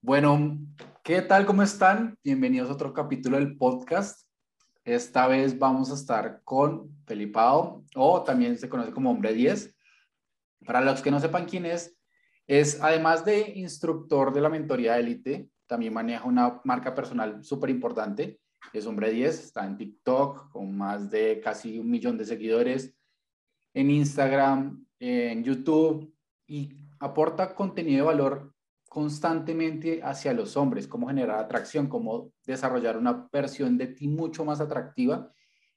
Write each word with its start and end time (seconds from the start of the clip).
Bueno, 0.00 0.56
¿qué 1.02 1.22
tal? 1.22 1.44
¿Cómo 1.44 1.64
están? 1.64 2.16
Bienvenidos 2.22 2.70
a 2.70 2.74
otro 2.74 2.94
capítulo 2.94 3.36
del 3.36 3.56
podcast. 3.56 4.28
Esta 4.84 5.26
vez 5.26 5.58
vamos 5.58 5.90
a 5.90 5.94
estar 5.94 6.40
con 6.44 6.96
Felipao, 7.04 7.84
o 7.96 8.22
también 8.22 8.56
se 8.56 8.68
conoce 8.68 8.92
como 8.92 9.10
Hombre 9.10 9.34
10. 9.34 9.74
Para 10.64 10.82
los 10.82 11.02
que 11.02 11.10
no 11.10 11.18
sepan 11.18 11.46
quién 11.46 11.66
es, 11.66 11.98
es 12.46 12.80
además 12.80 13.24
de 13.24 13.50
instructor 13.56 14.32
de 14.32 14.40
la 14.40 14.48
mentoría 14.48 15.00
élite, 15.00 15.50
también 15.66 15.92
maneja 15.92 16.24
una 16.26 16.60
marca 16.62 16.94
personal 16.94 17.42
súper 17.42 17.68
importante. 17.68 18.40
Es 18.72 18.86
Hombre 18.86 19.10
10, 19.10 19.46
está 19.46 19.66
en 19.66 19.76
TikTok 19.76 20.52
con 20.52 20.78
más 20.78 21.10
de 21.10 21.40
casi 21.40 21.76
un 21.76 21.90
millón 21.90 22.16
de 22.16 22.24
seguidores, 22.24 22.94
en 23.74 23.90
Instagram, 23.90 24.86
en 25.00 25.42
YouTube 25.42 26.14
y 26.46 26.86
aporta 27.00 27.52
contenido 27.52 28.06
de 28.06 28.14
valor 28.14 28.54
constantemente 28.88 30.00
hacia 30.02 30.32
los 30.32 30.56
hombres, 30.56 30.88
cómo 30.88 31.08
generar 31.08 31.38
atracción, 31.38 31.88
cómo 31.88 32.32
desarrollar 32.46 32.96
una 32.96 33.28
versión 33.30 33.76
de 33.76 33.88
ti 33.88 34.08
mucho 34.08 34.44
más 34.44 34.60
atractiva 34.60 35.30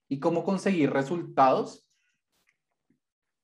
y 0.07 0.19
cómo 0.19 0.43
conseguir 0.43 0.91
resultados 0.91 1.87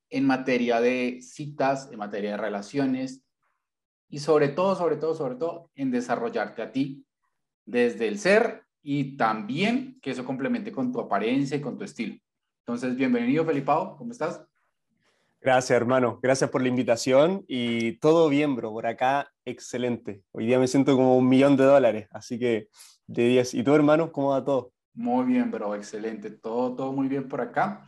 en 0.09 0.25
materia 0.25 0.79
de 0.79 1.19
citas, 1.21 1.89
en 1.91 1.99
materia 1.99 2.31
de 2.31 2.37
relaciones 2.37 3.23
y 4.09 4.19
sobre 4.19 4.47
todo, 4.47 4.75
sobre 4.75 4.95
todo, 4.95 5.15
sobre 5.15 5.35
todo 5.35 5.69
en 5.75 5.91
desarrollarte 5.91 6.61
a 6.61 6.71
ti 6.71 7.05
desde 7.65 8.07
el 8.07 8.19
ser 8.19 8.63
y 8.81 9.17
también 9.17 9.99
que 10.01 10.11
eso 10.11 10.23
complemente 10.23 10.71
con 10.71 10.93
tu 10.93 11.01
apariencia 11.01 11.57
y 11.57 11.61
con 11.61 11.77
tu 11.77 11.83
estilo. 11.83 12.15
Entonces, 12.59 12.95
bienvenido, 12.95 13.45
Felipao, 13.45 13.97
¿cómo 13.97 14.11
estás? 14.11 14.41
Gracias, 15.41 15.75
hermano. 15.75 16.19
Gracias 16.21 16.49
por 16.49 16.61
la 16.61 16.69
invitación 16.69 17.43
y 17.47 17.93
todo 17.97 18.29
bien, 18.29 18.55
bro. 18.55 18.71
Por 18.71 18.87
acá, 18.87 19.31
excelente. 19.49 20.23
Hoy 20.31 20.45
día 20.45 20.59
me 20.59 20.67
siento 20.67 20.95
como 20.95 21.17
un 21.17 21.27
millón 21.27 21.55
de 21.55 21.63
dólares, 21.63 22.07
así 22.11 22.37
que 22.37 22.67
de 23.07 23.27
10. 23.27 23.53
¿Y 23.55 23.63
tú, 23.63 23.73
hermano, 23.73 24.11
cómo 24.11 24.31
va 24.31 24.43
todo? 24.43 24.73
Muy 24.93 25.25
bien, 25.25 25.49
bro. 25.49 25.73
Excelente. 25.75 26.31
Todo, 26.31 26.75
todo 26.75 26.91
muy 26.91 27.07
bien 27.07 27.27
por 27.27 27.41
acá. 27.41 27.85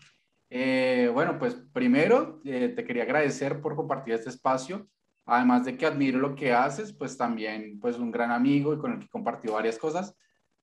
Eh, 0.49 1.11
bueno, 1.13 1.37
pues 1.37 1.55
primero 1.73 2.41
eh, 2.45 2.69
te 2.69 2.83
quería 2.83 3.03
agradecer 3.03 3.61
por 3.61 3.75
compartir 3.75 4.13
este 4.13 4.29
espacio. 4.29 4.87
Además 5.25 5.65
de 5.65 5.77
que 5.77 5.85
admiro 5.85 6.17
lo 6.19 6.33
que 6.33 6.53
haces, 6.53 6.93
pues 6.93 7.17
también 7.17 7.79
pues 7.79 7.97
un 7.97 8.09
gran 8.09 8.31
amigo 8.31 8.73
y 8.73 8.77
con 8.79 8.93
el 8.93 8.99
que 8.99 9.09
compartió 9.09 9.53
varias 9.53 9.77
cosas. 9.77 10.15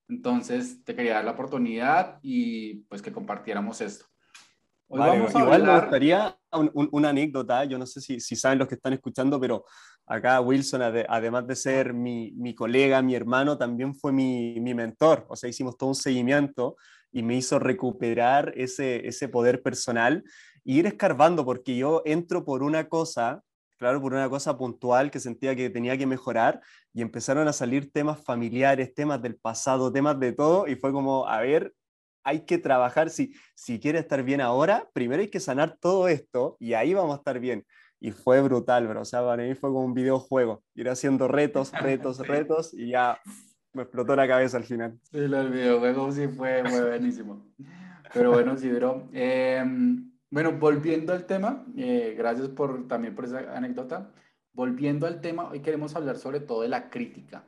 Entonces 0.08 0.82
te 0.82 0.94
quería 0.94 1.14
dar 1.14 1.24
la 1.24 1.32
oportunidad 1.32 2.18
y 2.22 2.80
pues 2.88 3.02
que 3.02 3.12
compartiéramos 3.12 3.80
esto. 3.80 4.06
Igual 4.88 5.62
me 5.64 5.80
gustaría 5.80 6.36
una 6.74 7.08
anécdota, 7.08 7.64
yo 7.64 7.78
no 7.78 7.86
sé 7.86 8.00
si, 8.00 8.20
si, 8.20 8.36
saben 8.36 8.58
los 8.58 8.68
que 8.68 8.76
están 8.76 8.92
escuchando, 8.92 9.40
pero 9.40 9.64
acá 10.06 10.40
Wilson, 10.40 10.82
además 11.08 11.46
de 11.46 11.56
ser 11.56 11.92
mi, 11.92 12.32
mi, 12.32 12.54
colega, 12.54 13.02
mi 13.02 13.14
hermano, 13.14 13.58
también 13.58 13.94
fue 13.94 14.12
mi, 14.12 14.60
mi, 14.60 14.74
mentor, 14.74 15.26
o 15.28 15.36
sea, 15.36 15.50
hicimos 15.50 15.76
todo 15.76 15.90
un 15.90 15.94
seguimiento 15.94 16.76
y 17.12 17.22
me 17.22 17.36
hizo 17.36 17.58
recuperar 17.58 18.52
ese, 18.56 19.06
ese 19.06 19.28
poder 19.28 19.62
personal 19.62 20.22
e 20.64 20.72
ir 20.72 20.86
escarbando, 20.86 21.44
porque 21.44 21.76
yo 21.76 22.02
entro 22.04 22.44
por 22.44 22.62
una 22.62 22.88
cosa, 22.88 23.42
claro, 23.78 24.00
por 24.00 24.12
una 24.14 24.28
cosa 24.28 24.56
puntual 24.56 25.10
que 25.10 25.20
sentía 25.20 25.56
que 25.56 25.68
tenía 25.68 25.98
que 25.98 26.06
mejorar 26.06 26.60
y 26.92 27.02
empezaron 27.02 27.48
a 27.48 27.52
salir 27.52 27.92
temas 27.92 28.22
familiares, 28.22 28.94
temas 28.94 29.20
del 29.20 29.36
pasado, 29.36 29.92
temas 29.92 30.18
de 30.20 30.32
todo 30.32 30.66
y 30.68 30.76
fue 30.76 30.92
como, 30.92 31.26
a 31.26 31.40
ver, 31.40 31.74
hay 32.26 32.40
que 32.40 32.58
trabajar, 32.58 33.08
si, 33.08 33.32
si 33.54 33.78
quiere 33.78 34.00
estar 34.00 34.24
bien 34.24 34.40
ahora, 34.40 34.88
primero 34.92 35.22
hay 35.22 35.28
que 35.28 35.38
sanar 35.38 35.78
todo 35.80 36.08
esto 36.08 36.56
y 36.58 36.74
ahí 36.74 36.92
vamos 36.92 37.14
a 37.14 37.18
estar 37.18 37.38
bien. 37.38 37.64
Y 38.00 38.10
fue 38.10 38.42
brutal, 38.42 38.88
bro. 38.88 39.02
O 39.02 39.04
sea, 39.04 39.24
para 39.24 39.44
mí 39.44 39.54
fue 39.54 39.70
como 39.70 39.84
un 39.84 39.94
videojuego. 39.94 40.64
Ir 40.74 40.88
haciendo 40.88 41.28
retos, 41.28 41.70
retos, 41.70 42.18
retos 42.26 42.74
y 42.74 42.88
ya 42.90 43.20
me 43.72 43.82
explotó 43.82 44.16
la 44.16 44.26
cabeza 44.26 44.56
al 44.56 44.64
final. 44.64 44.98
Sí, 45.04 45.18
el 45.18 45.50
videojuego 45.50 46.10
sí 46.10 46.26
fue, 46.26 46.62
buenísimo. 46.62 47.46
Pero 48.12 48.32
bueno, 48.32 48.56
sí, 48.56 48.70
bro. 48.72 49.08
Em, 49.12 50.10
bueno, 50.28 50.50
volviendo 50.50 51.12
al 51.12 51.26
tema, 51.26 51.64
eh, 51.76 52.16
gracias 52.18 52.48
por, 52.48 52.88
también 52.88 53.14
por 53.14 53.26
esa 53.26 53.56
anécdota. 53.56 54.10
Volviendo 54.52 55.06
al 55.06 55.20
tema, 55.20 55.48
hoy 55.48 55.60
queremos 55.60 55.94
hablar 55.94 56.18
sobre 56.18 56.40
todo 56.40 56.62
de 56.62 56.68
la 56.68 56.90
crítica. 56.90 57.44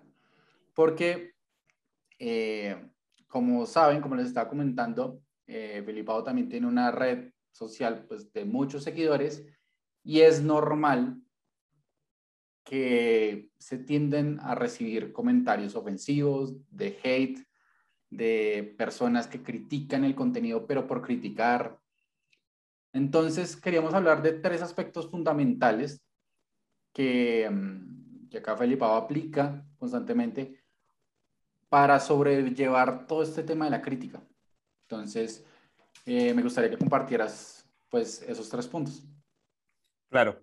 Porque 0.73 1.33
eh, 2.21 2.77
como 3.29 3.67
saben, 3.67 4.01
como 4.01 4.17
les 4.17 4.27
estaba 4.27 4.49
comentando, 4.49 5.23
eh, 5.47 5.83
Felipao 5.85 6.25
también 6.25 6.49
tiene 6.49 6.67
una 6.67 6.91
red 6.91 7.31
social 7.53 8.05
pues, 8.09 8.33
de 8.33 8.45
muchos 8.45 8.83
seguidores 8.83 9.45
y 10.03 10.21
es 10.21 10.43
normal 10.43 11.23
que 12.65 13.51
se 13.59 13.79
tienden 13.79 14.39
a 14.41 14.55
recibir 14.55 15.13
comentarios 15.13 15.75
ofensivos, 15.75 16.55
de 16.71 16.99
hate, 17.03 17.47
de 18.11 18.75
personas 18.77 19.27
que 19.27 19.43
critican 19.43 20.05
el 20.05 20.15
contenido, 20.15 20.67
pero 20.67 20.87
por 20.87 21.03
criticar. 21.03 21.79
Entonces, 22.93 23.57
queríamos 23.57 23.95
hablar 23.95 24.23
de 24.23 24.33
tres 24.33 24.63
aspectos 24.63 25.11
fundamentales 25.11 26.03
que, 26.93 27.49
mm, 27.51 28.29
que 28.29 28.39
acá 28.39 28.57
Felipao 28.57 28.97
aplica 28.97 29.67
constantemente 29.79 30.58
para 31.69 32.01
sobrellevar 32.01 33.07
todo 33.07 33.23
este 33.23 33.43
tema 33.43 33.67
de 33.67 33.71
la 33.71 33.83
crítica. 33.83 34.23
Entonces, 34.89 35.45
eh, 36.07 36.33
me 36.33 36.43
gustaría 36.43 36.71
que 36.71 36.79
compartieras 36.79 37.69
pues 37.91 38.23
esos 38.23 38.49
tres 38.49 38.67
puntos. 38.67 39.03
Claro. 40.11 40.41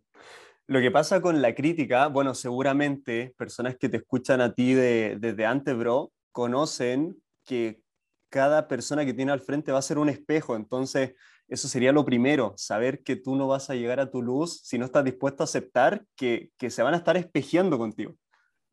Lo 0.68 0.80
que 0.80 0.92
pasa 0.92 1.22
con 1.22 1.42
la 1.42 1.54
crítica, 1.54 2.08
bueno, 2.08 2.34
seguramente 2.34 3.34
personas 3.38 3.78
que 3.78 3.88
te 3.88 3.98
escuchan 3.98 4.42
a 4.42 4.54
ti 4.54 4.74
desde 4.74 5.46
antes, 5.46 5.78
bro, 5.78 6.12
conocen 6.32 7.22
que 7.44 7.82
cada 8.30 8.68
persona 8.68 9.06
que 9.06 9.14
tiene 9.14 9.32
al 9.32 9.42
frente 9.42 9.72
va 9.72 9.80
a 9.80 9.84
ser 9.84 10.00
un 10.00 10.10
espejo. 10.10 10.56
Entonces, 10.56 11.14
eso 11.48 11.68
sería 11.68 11.92
lo 11.92 12.04
primero, 12.04 12.54
saber 12.58 13.04
que 13.04 13.16
tú 13.16 13.36
no 13.36 13.48
vas 13.48 13.70
a 13.70 13.76
llegar 13.76 14.00
a 14.00 14.10
tu 14.10 14.24
luz 14.24 14.62
si 14.64 14.80
no 14.80 14.86
estás 14.86 15.04
dispuesto 15.04 15.44
a 15.44 15.46
aceptar 15.46 16.04
que, 16.16 16.50
que 16.58 16.72
se 16.72 16.82
van 16.82 16.96
a 16.96 16.98
estar 16.98 17.16
espejeando 17.16 17.78
contigo. 17.78 18.16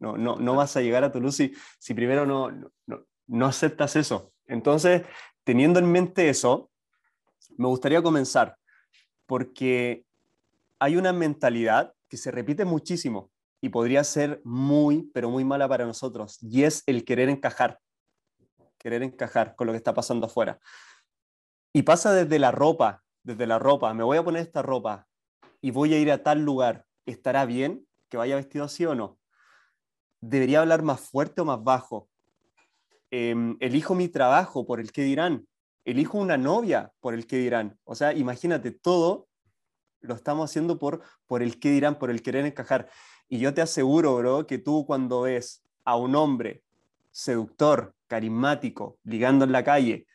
No, 0.03 0.17
no, 0.19 0.35
no 0.35 0.57
vas 0.57 0.77
a 0.77 0.81
llegar 0.81 1.05
a 1.05 1.13
tu 1.13 1.21
luz 1.21 1.37
si, 1.37 1.55
si 1.79 1.95
primero 1.95 2.27
no, 2.27 2.51
no, 2.87 3.07
no 3.29 3.47
aceptas 3.47 3.95
eso. 3.95 4.33
Entonces, 4.47 5.03
teniendo 5.45 5.79
en 5.79 5.93
mente 5.93 6.29
eso, 6.29 6.73
me 7.57 7.69
gustaría 7.69 8.03
comenzar 8.03 8.57
porque 9.27 10.05
hay 10.81 10.97
una 10.97 11.13
mentalidad 11.13 11.95
que 12.09 12.17
se 12.17 12.33
repite 12.33 12.65
muchísimo 12.65 13.31
y 13.61 13.69
podría 13.69 14.03
ser 14.03 14.41
muy, 14.43 15.09
pero 15.15 15.31
muy 15.31 15.45
mala 15.45 15.69
para 15.69 15.87
nosotros, 15.87 16.37
y 16.43 16.65
es 16.65 16.83
el 16.87 17.05
querer 17.05 17.29
encajar, 17.29 17.79
querer 18.79 19.05
encajar 19.05 19.55
con 19.55 19.69
lo 19.69 19.73
que 19.73 19.77
está 19.77 19.95
pasando 19.95 20.27
afuera. 20.27 20.59
Y 21.73 21.83
pasa 21.83 22.13
desde 22.13 22.41
la 22.41 22.51
ropa, 22.51 23.05
desde 23.23 23.47
la 23.47 23.61
ropa, 23.61 23.95
me 23.95 24.03
voy 24.03 24.19
a 24.19 24.25
poner 24.25 24.43
esta 24.43 24.63
ropa 24.63 25.07
y 25.61 25.71
voy 25.71 25.95
a 25.95 26.01
ir 26.01 26.11
a 26.11 26.25
tal 26.25 26.41
lugar, 26.41 26.87
¿estará 27.07 27.47
bien 27.47 27.87
que 28.09 28.17
vaya 28.17 28.35
vestido 28.35 28.65
así 28.65 28.85
o 28.85 28.97
no? 28.97 29.22
Debería 30.23 30.61
hablar 30.61 30.83
más 30.83 31.01
fuerte 31.01 31.43
o 31.43 31.45
más 31.45 31.63
bajo. 31.63 32.09
Em, 33.11 33.59
elijo 33.61 33.95
mi 33.95 34.09
trabajo 34.09 34.65
por 34.65 34.81
el 34.81 34.91
que 34.93 35.03
dirán. 35.03 35.47
Elijo 35.85 36.17
una 36.17 36.39
novia 36.39 36.93
por 37.01 37.13
el 37.13 37.27
que 37.27 37.37
dirán. 37.37 37.79
O 37.85 37.95
sea, 37.95 38.15
imagínate, 38.15 38.71
todo 38.71 39.29
lo 40.01 40.15
estamos 40.15 40.51
haciendo 40.51 40.79
por, 40.79 41.03
por 41.27 41.43
el 41.43 41.59
que 41.59 41.71
dirán, 41.71 41.99
por 41.99 42.11
el 42.11 42.23
querer 42.23 42.47
encajar. 42.47 42.89
Y 43.29 43.39
yo 43.39 43.53
te 43.53 43.61
aseguro, 43.61 44.17
bro, 44.17 44.47
que 44.47 44.59
tú 44.59 44.87
cuando 44.87 45.23
ves 45.23 45.63
a 45.85 45.97
un 45.97 46.15
hombre 46.15 46.63
seductor, 47.11 47.95
carismático, 48.07 48.99
ligando 49.05 49.45
en 49.45 49.53
la 49.53 49.65
calle, 49.65 50.07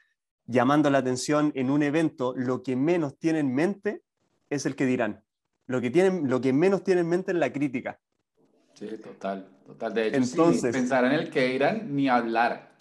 llamando 0.45 0.89
la 0.89 0.99
atención 0.99 1.51
en 1.55 1.69
un 1.69 1.83
evento, 1.83 2.33
lo 2.35 2.63
que 2.63 2.75
menos 2.75 3.17
tiene 3.19 3.39
en 3.39 3.53
mente 3.53 4.01
es 4.49 4.65
el 4.65 4.75
que 4.75 4.85
dirán. 4.85 5.23
Lo 5.67 5.81
que, 5.81 5.89
tienen, 5.89 6.29
lo 6.29 6.39
que 6.39 6.53
menos 6.53 6.83
tiene 6.83 7.01
en 7.01 7.09
mente 7.09 7.33
es 7.33 7.37
la 7.37 7.51
crítica. 7.51 7.99
Sí, 8.77 8.87
total, 8.99 9.47
total. 9.65 9.93
De 9.93 10.07
hecho, 10.07 10.17
Entonces, 10.17 10.71
pensar 10.71 11.03
en 11.05 11.13
el 11.13 11.31
que 11.31 11.55
irán 11.55 11.95
ni 11.95 12.07
hablar. 12.07 12.75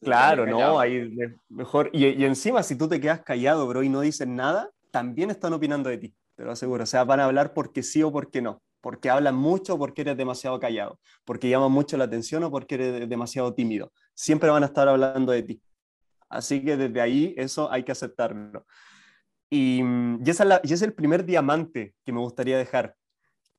Claro, 0.00 0.46
no, 0.46 0.80
ahí 0.80 1.08
mejor. 1.48 1.90
Y, 1.92 2.06
y, 2.06 2.24
encima, 2.24 2.64
si 2.64 2.74
tú 2.74 2.88
te 2.88 3.00
quedas 3.00 3.20
callado, 3.22 3.68
bro, 3.68 3.84
y 3.84 3.88
no 3.88 4.00
dices 4.00 4.26
nada, 4.26 4.70
también 4.90 5.30
están 5.30 5.52
opinando 5.52 5.88
de 5.90 5.98
ti, 5.98 6.14
te 6.34 6.42
lo 6.44 6.50
aseguro. 6.50 6.82
O 6.82 6.86
sea, 6.86 7.04
van 7.04 7.20
a 7.20 7.26
hablar 7.26 7.54
porque 7.54 7.84
sí 7.84 8.02
o 8.02 8.10
porque 8.10 8.42
no. 8.42 8.60
Porque 8.80 9.10
hablan 9.10 9.36
mucho 9.36 9.74
o 9.74 9.78
porque 9.78 10.02
eres 10.02 10.16
demasiado 10.16 10.58
callado. 10.58 10.98
Porque 11.24 11.48
llaman 11.48 11.70
mucho 11.70 11.96
la 11.96 12.04
atención 12.04 12.42
o 12.42 12.50
porque 12.50 12.74
eres 12.74 13.08
demasiado 13.08 13.54
tímido. 13.54 13.92
Siempre 14.14 14.50
van 14.50 14.64
a 14.64 14.66
estar 14.66 14.88
hablando 14.88 15.30
de 15.30 15.44
ti. 15.44 15.62
Así 16.28 16.64
que 16.64 16.76
desde 16.76 17.00
ahí, 17.00 17.32
eso 17.36 17.70
hay 17.70 17.84
que 17.84 17.92
aceptarlo. 17.92 18.66
Y, 19.48 19.82
y, 19.84 20.30
esa 20.30 20.60
y 20.64 20.72
es 20.72 20.82
el 20.82 20.94
primer 20.94 21.24
diamante 21.24 21.94
que 22.04 22.12
me 22.12 22.18
gustaría 22.18 22.58
dejar 22.58 22.96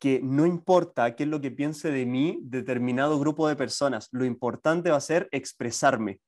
que 0.03 0.19
no 0.21 0.45
importa 0.45 1.15
qué 1.15 1.23
es 1.23 1.29
lo 1.29 1.39
que 1.39 1.49
piense 1.49 1.89
de 1.89 2.05
mí 2.05 2.37
determinado 2.41 3.17
grupo 3.17 3.47
de 3.47 3.55
personas, 3.55 4.09
lo 4.11 4.25
importante 4.25 4.89
va 4.89 4.97
a 4.97 4.99
ser 4.99 5.29
expresarme. 5.31 6.19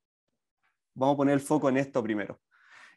Vamos 0.93 1.15
a 1.15 1.17
poner 1.17 1.33
el 1.33 1.41
foco 1.41 1.67
en 1.67 1.75
esto 1.75 2.01
primero. 2.01 2.39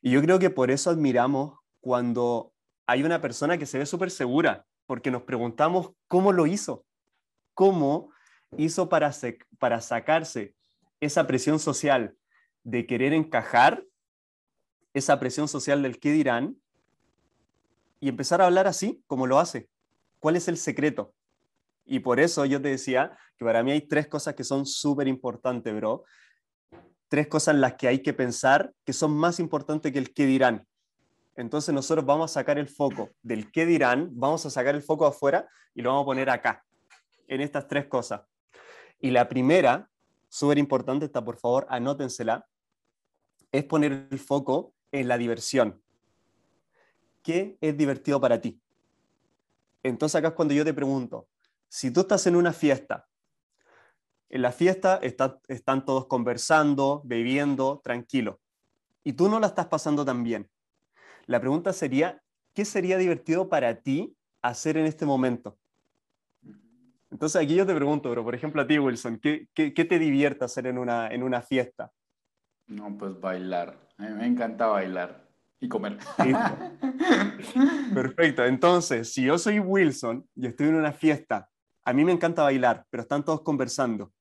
Y 0.02 0.12
yo 0.12 0.22
creo 0.22 0.38
que 0.38 0.50
por 0.50 0.70
eso 0.70 0.90
admiramos 0.90 1.58
cuando 1.80 2.52
hay 2.86 3.02
una 3.02 3.20
persona 3.20 3.58
que 3.58 3.66
se 3.66 3.76
ve 3.76 3.86
súper 3.86 4.12
segura, 4.12 4.66
porque 4.86 5.10
nos 5.10 5.22
preguntamos 5.22 5.94
cómo 6.06 6.30
lo 6.30 6.46
hizo, 6.46 6.86
cómo 7.54 8.12
hizo 8.56 8.88
para, 8.88 9.10
para 9.58 9.80
sacarse 9.80 10.54
esa 11.00 11.26
presión 11.26 11.58
social 11.58 12.16
de 12.62 12.86
querer 12.86 13.14
encajar, 13.14 13.84
esa 14.94 15.18
presión 15.18 15.48
social 15.48 15.82
del 15.82 15.98
qué 15.98 16.12
dirán, 16.12 16.56
y 17.98 18.08
empezar 18.08 18.40
a 18.40 18.46
hablar 18.46 18.68
así 18.68 19.02
como 19.08 19.26
lo 19.26 19.40
hace. 19.40 19.68
¿Cuál 20.18 20.36
es 20.36 20.48
el 20.48 20.56
secreto? 20.56 21.14
Y 21.84 22.00
por 22.00 22.20
eso 22.20 22.44
yo 22.44 22.60
te 22.60 22.68
decía 22.68 23.16
que 23.36 23.44
para 23.44 23.62
mí 23.62 23.72
hay 23.72 23.80
tres 23.82 24.08
cosas 24.08 24.34
que 24.34 24.44
son 24.44 24.66
súper 24.66 25.08
importantes, 25.08 25.74
bro. 25.74 26.04
Tres 27.08 27.28
cosas 27.28 27.54
en 27.54 27.60
las 27.62 27.74
que 27.74 27.88
hay 27.88 28.02
que 28.02 28.12
pensar 28.12 28.74
que 28.84 28.92
son 28.92 29.12
más 29.12 29.40
importantes 29.40 29.92
que 29.92 29.98
el 29.98 30.12
qué 30.12 30.26
dirán. 30.26 30.66
Entonces 31.34 31.72
nosotros 31.72 32.04
vamos 32.04 32.30
a 32.30 32.34
sacar 32.34 32.58
el 32.58 32.68
foco 32.68 33.10
del 33.22 33.50
qué 33.52 33.64
dirán, 33.64 34.10
vamos 34.12 34.44
a 34.44 34.50
sacar 34.50 34.74
el 34.74 34.82
foco 34.82 35.06
afuera 35.06 35.48
y 35.72 35.82
lo 35.82 35.90
vamos 35.90 36.02
a 36.02 36.06
poner 36.06 36.30
acá, 36.30 36.64
en 37.28 37.40
estas 37.40 37.68
tres 37.68 37.86
cosas. 37.86 38.22
Y 38.98 39.12
la 39.12 39.28
primera, 39.28 39.88
súper 40.28 40.58
importante, 40.58 41.06
está 41.06 41.24
por 41.24 41.38
favor, 41.38 41.66
anótensela, 41.70 42.46
es 43.52 43.64
poner 43.64 44.08
el 44.10 44.18
foco 44.18 44.74
en 44.90 45.06
la 45.06 45.16
diversión. 45.16 45.80
¿Qué 47.22 47.56
es 47.60 47.76
divertido 47.76 48.20
para 48.20 48.40
ti? 48.40 48.60
Entonces 49.82 50.16
acá 50.16 50.28
es 50.28 50.34
cuando 50.34 50.54
yo 50.54 50.64
te 50.64 50.74
pregunto, 50.74 51.28
si 51.68 51.90
tú 51.90 52.00
estás 52.00 52.26
en 52.26 52.36
una 52.36 52.52
fiesta, 52.52 53.06
en 54.30 54.42
la 54.42 54.52
fiesta 54.52 55.00
están 55.02 55.84
todos 55.84 56.06
conversando, 56.06 57.02
bebiendo, 57.04 57.80
tranquilo, 57.82 58.40
y 59.04 59.14
tú 59.14 59.28
no 59.28 59.40
la 59.40 59.46
estás 59.46 59.66
pasando 59.66 60.04
tan 60.04 60.22
bien. 60.22 60.50
La 61.26 61.40
pregunta 61.40 61.72
sería, 61.72 62.22
¿qué 62.54 62.64
sería 62.64 62.98
divertido 62.98 63.48
para 63.48 63.80
ti 63.80 64.14
hacer 64.42 64.76
en 64.76 64.86
este 64.86 65.06
momento? 65.06 65.58
Entonces 67.10 67.40
aquí 67.40 67.54
yo 67.54 67.66
te 67.66 67.74
pregunto, 67.74 68.10
pero 68.10 68.22
por 68.22 68.34
ejemplo 68.34 68.60
a 68.60 68.66
ti, 68.66 68.78
Wilson, 68.78 69.18
¿qué, 69.18 69.48
te 69.54 69.98
divierte 69.98 70.44
hacer 70.44 70.66
en 70.66 70.76
una, 70.76 71.08
en 71.08 71.22
una 71.22 71.40
fiesta? 71.40 71.90
No, 72.66 72.98
pues 72.98 73.18
bailar. 73.18 73.78
A 73.96 74.02
mí 74.02 74.10
me 74.10 74.26
encanta 74.26 74.66
bailar 74.66 75.27
y 75.60 75.68
comer. 75.68 75.98
Perfecto. 77.94 78.44
Entonces, 78.44 79.12
si 79.12 79.24
yo 79.24 79.38
soy 79.38 79.58
Wilson 79.58 80.26
y 80.34 80.46
estoy 80.46 80.68
en 80.68 80.76
una 80.76 80.92
fiesta, 80.92 81.48
a 81.84 81.92
mí 81.92 82.04
me 82.04 82.12
encanta 82.12 82.42
bailar, 82.42 82.84
pero 82.90 83.02
están 83.02 83.24
todos 83.24 83.42
conversando. 83.42 84.12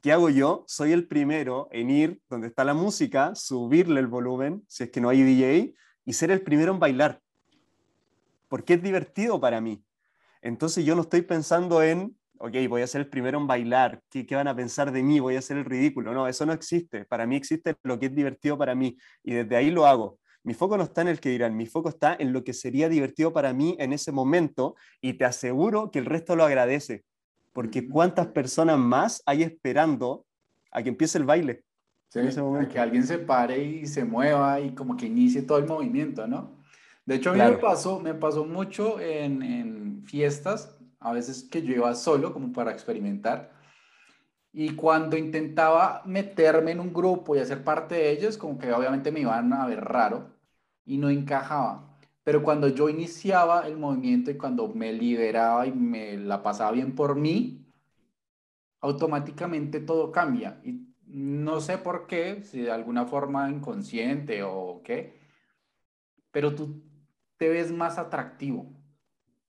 ¿Qué 0.00 0.12
hago 0.12 0.30
yo? 0.30 0.64
Soy 0.68 0.92
el 0.92 1.08
primero 1.08 1.68
en 1.72 1.90
ir 1.90 2.20
donde 2.28 2.46
está 2.46 2.64
la 2.64 2.74
música, 2.74 3.34
subirle 3.34 3.98
el 4.00 4.06
volumen, 4.06 4.62
si 4.68 4.84
es 4.84 4.90
que 4.90 5.00
no 5.00 5.08
hay 5.08 5.22
DJ, 5.22 5.74
y 6.04 6.12
ser 6.12 6.30
el 6.30 6.40
primero 6.42 6.72
en 6.72 6.78
bailar. 6.78 7.20
Porque 8.48 8.74
es 8.74 8.82
divertido 8.82 9.40
para 9.40 9.60
mí. 9.60 9.82
Entonces 10.40 10.84
yo 10.84 10.94
no 10.94 11.02
estoy 11.02 11.22
pensando 11.22 11.82
en, 11.82 12.16
ok, 12.38 12.54
voy 12.68 12.82
a 12.82 12.86
ser 12.86 13.00
el 13.00 13.08
primero 13.08 13.38
en 13.38 13.48
bailar, 13.48 14.00
¿qué, 14.08 14.24
¿qué, 14.24 14.36
van 14.36 14.46
a 14.46 14.54
pensar 14.54 14.92
de 14.92 15.02
mí? 15.02 15.18
Voy 15.18 15.34
a 15.34 15.42
ser 15.42 15.56
el 15.56 15.64
ridículo. 15.64 16.14
No, 16.14 16.28
eso 16.28 16.46
no 16.46 16.52
existe. 16.52 17.04
Para 17.04 17.26
mí 17.26 17.34
existe 17.34 17.74
lo 17.82 17.98
que 17.98 18.06
es 18.06 18.14
divertido 18.14 18.56
para 18.56 18.76
mí 18.76 18.96
y 19.24 19.32
desde 19.34 19.56
ahí 19.56 19.72
lo 19.72 19.84
hago. 19.84 20.18
Mi 20.44 20.54
foco 20.54 20.76
no 20.76 20.84
está 20.84 21.02
en 21.02 21.08
el 21.08 21.20
que 21.20 21.30
dirán, 21.30 21.56
mi 21.56 21.66
foco 21.66 21.88
está 21.88 22.16
en 22.18 22.32
lo 22.32 22.44
que 22.44 22.52
sería 22.52 22.88
divertido 22.88 23.32
para 23.32 23.52
mí 23.52 23.76
en 23.78 23.92
ese 23.92 24.12
momento 24.12 24.76
y 25.00 25.14
te 25.14 25.24
aseguro 25.24 25.90
que 25.90 25.98
el 25.98 26.06
resto 26.06 26.36
lo 26.36 26.44
agradece, 26.44 27.04
porque 27.52 27.88
cuántas 27.88 28.28
personas 28.28 28.78
más 28.78 29.22
hay 29.26 29.42
esperando 29.42 30.24
a 30.70 30.82
que 30.82 30.90
empiece 30.90 31.18
el 31.18 31.24
baile. 31.24 31.64
Sí, 32.08 32.20
a 32.20 32.68
que 32.68 32.78
alguien 32.78 33.06
se 33.06 33.18
pare 33.18 33.62
y 33.62 33.86
se 33.86 34.04
mueva 34.04 34.60
y 34.60 34.74
como 34.74 34.96
que 34.96 35.06
inicie 35.06 35.42
todo 35.42 35.58
el 35.58 35.66
movimiento, 35.66 36.26
¿no? 36.26 36.56
De 37.04 37.16
hecho, 37.16 37.30
a 37.30 37.32
mí 37.34 37.40
me, 37.40 37.52
pasó, 37.58 38.00
me 38.00 38.14
pasó 38.14 38.44
mucho 38.44 39.00
en, 39.00 39.42
en 39.42 40.02
fiestas, 40.04 40.78
a 41.00 41.12
veces 41.12 41.42
que 41.42 41.62
yo 41.62 41.74
iba 41.74 41.94
solo 41.94 42.32
como 42.32 42.52
para 42.52 42.70
experimentar. 42.70 43.57
Y 44.52 44.74
cuando 44.74 45.16
intentaba 45.16 46.02
meterme 46.06 46.72
en 46.72 46.80
un 46.80 46.92
grupo 46.92 47.36
y 47.36 47.38
hacer 47.38 47.64
parte 47.64 47.94
de 47.96 48.10
ellos, 48.10 48.38
como 48.38 48.58
que 48.58 48.72
obviamente 48.72 49.12
me 49.12 49.20
iban 49.20 49.52
a 49.52 49.66
ver 49.66 49.84
raro 49.84 50.34
y 50.84 50.98
no 50.98 51.10
encajaba. 51.10 51.98
Pero 52.24 52.42
cuando 52.42 52.68
yo 52.68 52.88
iniciaba 52.88 53.66
el 53.66 53.76
movimiento 53.78 54.30
y 54.30 54.36
cuando 54.36 54.68
me 54.68 54.92
liberaba 54.92 55.66
y 55.66 55.72
me 55.72 56.16
la 56.16 56.42
pasaba 56.42 56.72
bien 56.72 56.94
por 56.94 57.14
mí, 57.16 57.66
automáticamente 58.80 59.80
todo 59.80 60.12
cambia. 60.12 60.60
Y 60.64 60.88
no 61.06 61.60
sé 61.60 61.78
por 61.78 62.06
qué, 62.06 62.42
si 62.42 62.60
de 62.62 62.70
alguna 62.70 63.06
forma 63.06 63.50
inconsciente 63.50 64.42
o 64.42 64.82
qué, 64.84 65.18
pero 66.30 66.54
tú 66.54 66.82
te 67.36 67.48
ves 67.48 67.72
más 67.72 67.98
atractivo. 67.98 68.66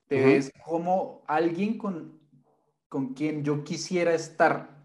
Te 0.08 0.22
ves 0.22 0.52
como 0.66 1.24
alguien 1.28 1.78
con, 1.78 2.20
con 2.88 3.14
quien 3.14 3.44
yo 3.44 3.64
quisiera 3.64 4.14
estar. 4.14 4.79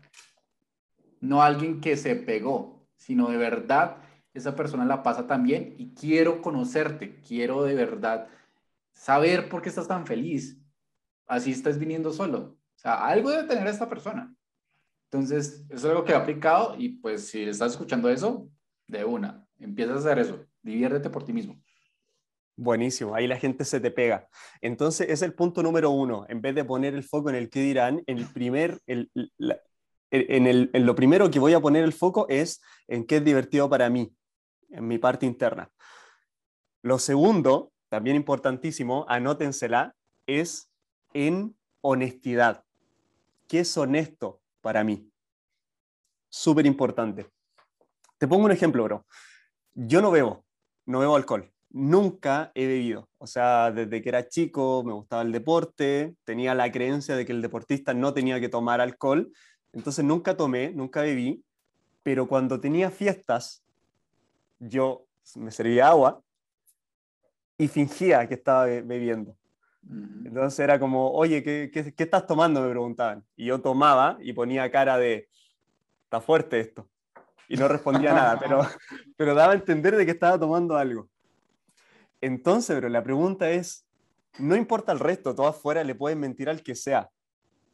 No 1.21 1.43
alguien 1.43 1.81
que 1.81 1.97
se 1.97 2.17
pegó, 2.17 2.87
sino 2.97 3.29
de 3.31 3.37
verdad 3.37 3.99
esa 4.33 4.57
persona 4.57 4.85
la 4.85 5.03
pasa 5.03 5.27
tan 5.27 5.45
bien 5.45 5.75
y 5.79 5.95
quiero 5.95 6.43
conocerte, 6.43 7.21
quiero 7.21 7.63
de 7.63 7.75
verdad 7.75 8.29
saber 8.93 9.49
por 9.49 9.63
qué 9.63 9.69
estás 9.69 9.89
tan 9.89 10.07
feliz. 10.07 10.61
Así 11.27 11.53
estás 11.53 11.79
viniendo 11.79 12.13
solo. 12.13 12.59
O 12.75 12.79
sea, 12.79 13.07
algo 13.07 13.31
debe 13.31 13.45
tener 13.45 13.67
esta 13.67 13.89
persona. 13.89 14.35
Entonces, 15.11 15.65
eso 15.71 15.75
es 15.75 15.85
algo 15.85 16.05
que 16.05 16.13
he 16.13 16.17
aplicado 16.17 16.75
y 16.77 16.89
pues 16.99 17.29
si 17.29 17.45
estás 17.45 17.73
escuchando 17.73 18.11
eso, 18.11 18.49
de 18.87 19.05
una, 19.05 19.47
empiezas 19.59 19.97
a 19.97 19.99
hacer 20.01 20.19
eso, 20.19 20.47
diviértete 20.63 21.09
por 21.09 21.25
ti 21.25 21.33
mismo. 21.33 21.61
Buenísimo, 22.57 23.15
ahí 23.15 23.27
la 23.27 23.39
gente 23.39 23.65
se 23.65 23.81
te 23.81 23.91
pega. 23.91 24.29
Entonces, 24.61 25.09
es 25.09 25.23
el 25.23 25.35
punto 25.35 25.63
número 25.63 25.91
uno. 25.91 26.25
En 26.29 26.41
vez 26.41 26.55
de 26.55 26.65
poner 26.65 26.95
el 26.95 27.03
foco 27.03 27.31
en 27.31 27.37
el 27.37 27.51
que 27.51 27.61
dirán, 27.61 28.03
el 28.07 28.27
primer, 28.27 28.81
en, 30.11 30.47
el, 30.47 30.71
lo 30.73 30.95
primero 30.95 31.31
que 31.31 31.39
voy 31.39 31.55
a 31.55 31.61
poner 31.61 31.85
el 31.85 31.93
foco 31.93 32.27
es 32.29 32.61
en 32.89 33.07
qué 33.07 33.17
es 33.17 33.25
divertido 33.25 33.69
para 33.69 33.89
mí, 33.91 34.15
en 34.71 34.87
mi 34.87 34.99
parte 34.99 35.27
interna. 35.27 35.71
Lo 36.83 36.99
segundo, 36.99 37.73
también 37.89 38.17
importantísimo, 38.17 39.07
anótensela, 39.09 39.95
es 40.27 40.71
en 41.13 41.57
honestidad. 41.81 42.65
¿Qué 43.49 43.61
es 43.61 43.77
honesto 43.77 44.41
para 44.61 44.85
mí? 44.85 45.11
Súper 46.29 46.67
importante. 46.67 47.27
Te 48.19 48.29
pongo 48.29 48.45
un 48.45 48.53
ejemplo, 48.53 48.85
bro. 48.85 49.07
Yo 49.75 50.01
no 50.01 50.11
bebo, 50.11 50.45
no 50.87 51.01
bebo 51.01 51.17
alcohol 51.17 51.55
nunca 51.75 52.53
he 52.55 52.67
bebido. 52.67 53.09
O 53.19 53.27
sea, 53.27 53.73
desde 53.73 54.01
que 54.01 54.09
era 54.09 54.29
chico 54.29 54.83
me 54.87 54.93
gustaba 54.93 55.23
el 55.23 55.33
deporte, 55.33 56.15
tenía 56.25 56.55
la 56.55 56.71
creencia 56.71 57.17
de 57.17 57.27
que 57.27 57.33
el 57.33 57.43
deportista 57.43 57.93
no 57.93 58.15
tenía 58.15 58.41
que 58.41 58.49
tomar 58.49 58.81
alcohol, 58.81 59.33
entonces 59.75 60.05
nunca 60.05 60.37
tomé, 60.37 60.71
nunca 60.71 61.03
bebí, 61.03 61.45
pero 62.03 62.29
cuando 62.29 62.61
tenía 62.61 62.91
fiestas, 62.91 63.65
yo 64.59 65.07
me 65.37 65.51
servía 65.51 65.89
agua 65.89 66.23
y 67.59 67.69
fingía 67.69 68.27
que 68.29 68.35
estaba 68.35 68.67
bebiendo. 68.67 69.37
Entonces 70.25 70.61
era 70.61 70.79
como, 70.79 71.11
oye, 71.13 71.43
¿qué, 71.43 71.71
qué, 71.73 72.03
estás 72.03 72.27
tomando? 72.27 72.61
Me 72.63 72.71
preguntaban. 72.71 73.25
Y 73.37 73.47
yo 73.47 73.61
tomaba 73.61 74.17
y 74.21 74.33
ponía 74.33 74.71
cara 74.71 74.97
de, 74.97 75.29
está 76.05 76.21
fuerte 76.21 76.61
esto. 76.61 76.89
Y 77.49 77.57
no 77.57 77.69
respondía 77.69 78.15
nada, 78.15 78.39
pero, 78.41 78.67
pero 79.17 79.35
daba 79.35 79.53
a 79.53 79.57
entender 79.57 79.97
de 79.97 80.07
que 80.07 80.13
estaba 80.13 80.39
tomando 80.39 80.77
algo. 80.77 81.09
Entonces, 82.21 82.75
pero 82.75 82.89
la 82.89 83.03
pregunta 83.03 83.51
es, 83.51 83.87
no 84.39 84.57
importa 84.57 84.93
el 84.93 85.01
resto, 85.01 85.35
todo 85.35 85.49
afuera 85.49 85.85
le 85.85 85.95
pueden 85.95 86.21
mentir 86.21 86.49
al 86.49 86.63
que 86.63 86.75
sea, 86.75 87.11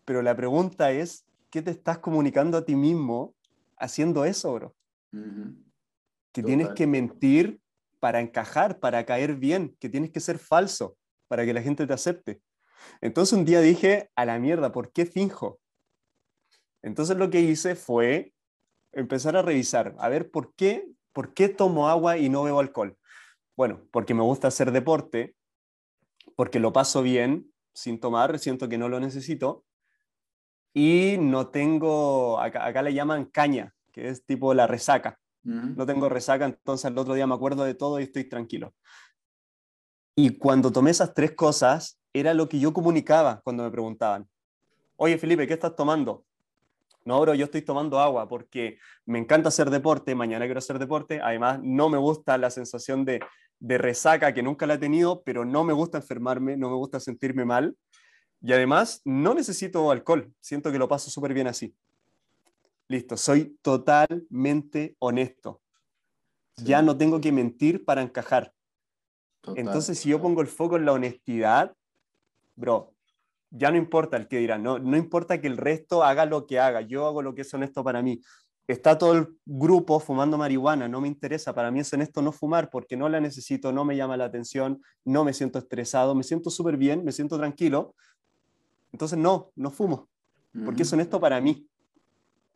pero 0.04 0.22
la 0.22 0.34
pregunta 0.34 0.90
es, 0.90 1.24
¿qué 1.50 1.62
te 1.62 1.70
estás 1.70 1.98
comunicando 1.98 2.58
a 2.58 2.64
ti 2.64 2.76
mismo 2.76 3.34
haciendo 3.76 4.24
eso, 4.24 4.54
bro? 4.54 4.76
Que 6.32 6.42
tienes 6.42 6.68
que 6.70 6.86
mentir 6.86 7.60
para 7.98 8.20
encajar, 8.20 8.78
para 8.78 9.04
caer 9.04 9.34
bien, 9.36 9.76
que 9.78 9.88
tienes 9.88 10.10
que 10.10 10.20
ser 10.20 10.38
falso 10.38 10.96
para 11.28 11.44
que 11.44 11.52
la 11.52 11.62
gente 11.62 11.86
te 11.86 11.92
acepte. 11.92 12.40
Entonces 13.00 13.38
un 13.38 13.44
día 13.44 13.60
dije, 13.60 14.10
a 14.16 14.24
la 14.24 14.38
mierda, 14.38 14.72
¿por 14.72 14.90
qué 14.90 15.06
finjo? 15.06 15.60
Entonces 16.82 17.16
lo 17.16 17.30
que 17.30 17.40
hice 17.40 17.74
fue 17.74 18.32
empezar 18.92 19.36
a 19.36 19.42
revisar, 19.42 19.94
a 19.98 20.08
ver 20.08 20.30
por 20.30 20.54
qué, 20.54 20.88
por 21.12 21.34
qué 21.34 21.48
tomo 21.48 21.88
agua 21.88 22.18
y 22.18 22.28
no 22.28 22.42
bebo 22.42 22.60
alcohol. 22.60 22.96
Bueno, 23.56 23.82
porque 23.92 24.14
me 24.14 24.22
gusta 24.22 24.48
hacer 24.48 24.72
deporte, 24.72 25.36
porque 26.34 26.58
lo 26.58 26.72
paso 26.72 27.02
bien 27.02 27.52
sin 27.74 28.00
tomar, 28.00 28.38
siento 28.38 28.68
que 28.68 28.78
no 28.78 28.88
lo 28.88 28.98
necesito, 28.98 29.64
y 30.72 31.16
no 31.18 31.48
tengo, 31.48 32.40
acá, 32.40 32.82
le 32.82 32.94
llaman 32.94 33.26
caña, 33.26 33.74
que 33.92 34.08
es 34.08 34.24
tipo 34.24 34.54
la 34.54 34.66
resaca. 34.66 35.18
No 35.42 35.86
tengo 35.86 36.08
resaca, 36.08 36.44
entonces 36.44 36.90
el 36.90 36.98
otro 36.98 37.14
día 37.14 37.26
me 37.26 37.34
acuerdo 37.34 37.64
de 37.64 37.74
todo 37.74 37.98
y 37.98 38.04
estoy 38.04 38.28
tranquilo. 38.28 38.74
Y 40.14 40.36
cuando 40.36 40.70
tomé 40.70 40.90
esas 40.90 41.14
tres 41.14 41.32
cosas, 41.32 41.98
era 42.12 42.34
lo 42.34 42.48
que 42.48 42.58
yo 42.58 42.72
comunicaba 42.74 43.40
cuando 43.42 43.62
me 43.62 43.70
preguntaban, 43.70 44.28
oye 44.96 45.16
Felipe, 45.16 45.46
¿qué 45.46 45.54
estás 45.54 45.74
tomando? 45.74 46.24
No, 47.04 47.18
bro, 47.22 47.34
yo 47.34 47.46
estoy 47.46 47.62
tomando 47.62 47.98
agua 47.98 48.28
porque 48.28 48.78
me 49.06 49.18
encanta 49.18 49.48
hacer 49.48 49.70
deporte, 49.70 50.14
mañana 50.14 50.44
quiero 50.44 50.58
hacer 50.58 50.78
deporte, 50.78 51.20
además 51.22 51.58
no 51.62 51.88
me 51.88 51.96
gusta 51.96 52.36
la 52.36 52.50
sensación 52.50 53.06
de 53.06 53.20
de 53.60 53.76
resaca 53.76 54.32
que 54.32 54.42
nunca 54.42 54.66
la 54.66 54.74
he 54.74 54.78
tenido, 54.78 55.22
pero 55.22 55.44
no 55.44 55.64
me 55.64 55.74
gusta 55.74 55.98
enfermarme, 55.98 56.56
no 56.56 56.70
me 56.70 56.76
gusta 56.76 56.98
sentirme 56.98 57.44
mal. 57.44 57.76
Y 58.42 58.52
además, 58.52 59.02
no 59.04 59.34
necesito 59.34 59.90
alcohol. 59.90 60.32
Siento 60.40 60.72
que 60.72 60.78
lo 60.78 60.88
paso 60.88 61.10
súper 61.10 61.34
bien 61.34 61.46
así. 61.46 61.74
Listo, 62.88 63.16
soy 63.16 63.58
totalmente 63.62 64.96
honesto. 64.98 65.60
Ya 66.56 66.82
no 66.82 66.96
tengo 66.96 67.20
que 67.20 67.32
mentir 67.32 67.84
para 67.84 68.02
encajar. 68.02 68.52
Entonces, 69.54 69.98
si 69.98 70.10
yo 70.10 70.20
pongo 70.20 70.40
el 70.40 70.48
foco 70.48 70.76
en 70.76 70.84
la 70.84 70.92
honestidad, 70.92 71.74
bro, 72.56 72.94
ya 73.50 73.70
no 73.70 73.76
importa 73.76 74.16
el 74.16 74.28
que 74.28 74.38
dirá, 74.38 74.58
no, 74.58 74.78
no 74.78 74.96
importa 74.96 75.40
que 75.40 75.46
el 75.46 75.56
resto 75.56 76.04
haga 76.04 76.24
lo 76.24 76.46
que 76.46 76.58
haga, 76.58 76.82
yo 76.82 77.06
hago 77.06 77.22
lo 77.22 77.34
que 77.34 77.42
es 77.42 77.52
honesto 77.52 77.82
para 77.82 78.02
mí. 78.02 78.20
Está 78.68 78.96
todo 78.96 79.14
el 79.14 79.36
grupo 79.44 79.98
fumando 79.98 80.38
marihuana, 80.38 80.88
no 80.88 81.00
me 81.00 81.08
interesa, 81.08 81.52
para 81.52 81.72
mí 81.72 81.80
es 81.80 81.92
honesto 81.92 82.22
no 82.22 82.30
fumar 82.30 82.70
porque 82.70 82.96
no 82.96 83.08
la 83.08 83.20
necesito, 83.20 83.72
no 83.72 83.84
me 83.84 83.96
llama 83.96 84.16
la 84.16 84.26
atención, 84.26 84.80
no 85.04 85.24
me 85.24 85.32
siento 85.32 85.58
estresado, 85.58 86.14
me 86.14 86.22
siento 86.22 86.50
súper 86.50 86.76
bien, 86.76 87.04
me 87.04 87.10
siento 87.10 87.36
tranquilo. 87.36 87.94
Entonces, 88.92 89.18
no, 89.18 89.50
no 89.56 89.70
fumo, 89.70 90.08
porque 90.64 90.82
es 90.82 90.92
honesto 90.92 91.20
para 91.20 91.40
mí. 91.40 91.68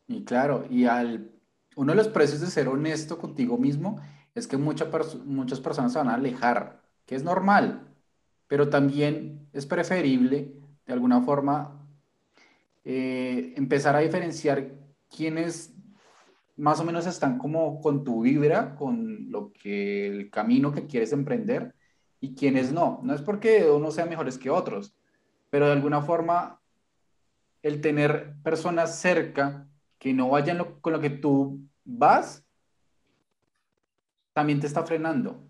Y 0.06 0.24
claro, 0.24 0.66
y 0.68 0.84
al, 0.84 1.30
uno 1.76 1.92
de 1.92 1.96
los 1.96 2.08
precios 2.08 2.40
de 2.40 2.48
ser 2.48 2.68
honesto 2.68 3.18
contigo 3.18 3.56
mismo 3.56 4.00
es 4.34 4.46
que 4.46 4.56
muchas 4.56 4.88
muchas 5.24 5.60
personas 5.60 5.92
se 5.92 5.98
van 5.98 6.08
a 6.08 6.14
alejar, 6.14 6.82
que 7.06 7.14
es 7.14 7.22
normal, 7.22 7.88
pero 8.48 8.68
también 8.68 9.48
es 9.52 9.66
preferible 9.66 10.54
de 10.86 10.92
alguna 10.92 11.22
forma, 11.22 11.80
eh, 12.84 13.54
empezar 13.56 13.96
a 13.96 14.00
diferenciar 14.00 14.72
quiénes 15.08 15.74
más 16.56 16.78
o 16.80 16.84
menos 16.84 17.06
están 17.06 17.38
como 17.38 17.80
con 17.80 18.04
tu 18.04 18.22
vibra, 18.22 18.76
con 18.76 19.30
lo 19.30 19.52
que 19.52 20.06
el 20.06 20.30
camino 20.30 20.72
que 20.72 20.86
quieres 20.86 21.12
emprender 21.12 21.74
y 22.20 22.34
quiénes 22.34 22.72
no. 22.72 23.00
No 23.02 23.14
es 23.14 23.22
porque 23.22 23.68
uno 23.70 23.90
sea 23.90 24.06
mejores 24.06 24.38
que 24.38 24.50
otros, 24.50 24.94
pero 25.54 25.66
de 25.66 25.72
alguna 25.72 26.02
forma 26.02 26.60
el 27.62 27.80
tener 27.80 28.34
personas 28.42 28.98
cerca 28.98 29.68
que 30.00 30.12
no 30.12 30.30
vayan 30.30 30.80
con 30.80 30.92
lo 30.92 30.98
que 30.98 31.10
tú 31.10 31.60
vas, 31.84 32.44
también 34.32 34.58
te 34.58 34.66
está 34.66 34.82
frenando. 34.82 35.46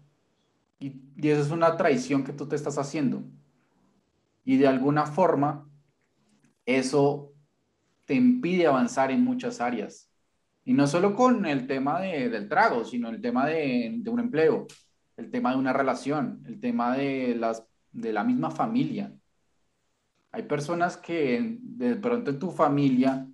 Y, 0.78 1.00
eso 1.26 1.40
es 1.40 1.50
una 1.50 1.78
traición 1.78 2.22
que 2.22 2.34
tú 2.34 2.46
te 2.46 2.54
estás 2.54 2.76
haciendo 2.76 3.22
y 4.44 4.58
de 4.58 4.68
alguna 4.68 5.06
forma 5.06 5.66
eso 6.66 7.32
te 8.04 8.12
impide 8.12 8.66
avanzar 8.66 9.10
en 9.10 9.24
muchas 9.24 9.58
áreas. 9.58 10.12
Y 10.66 10.74
no 10.74 10.86
solo 10.86 11.16
con 11.16 11.46
el 11.46 11.66
tema 11.66 11.98
del 12.02 12.46
trago, 12.50 12.84
sino 12.84 13.08
el 13.08 13.22
tema 13.22 13.46
de, 13.46 14.02
un 14.06 14.20
empleo, 14.20 14.66
el 15.16 15.30
tema 15.30 15.52
de 15.52 15.56
una 15.56 15.72
relación, 15.72 16.42
el 16.44 16.60
tema 16.60 16.94
de, 16.94 17.34
las, 17.36 17.66
de 17.90 18.12
la 18.12 18.22
misma 18.22 18.50
familia. 18.50 19.10
Hay 20.34 20.42
personas 20.42 20.96
que 20.96 21.58
de 21.60 21.94
pronto 21.94 22.32
en 22.32 22.40
tu 22.40 22.50
familia 22.50 23.24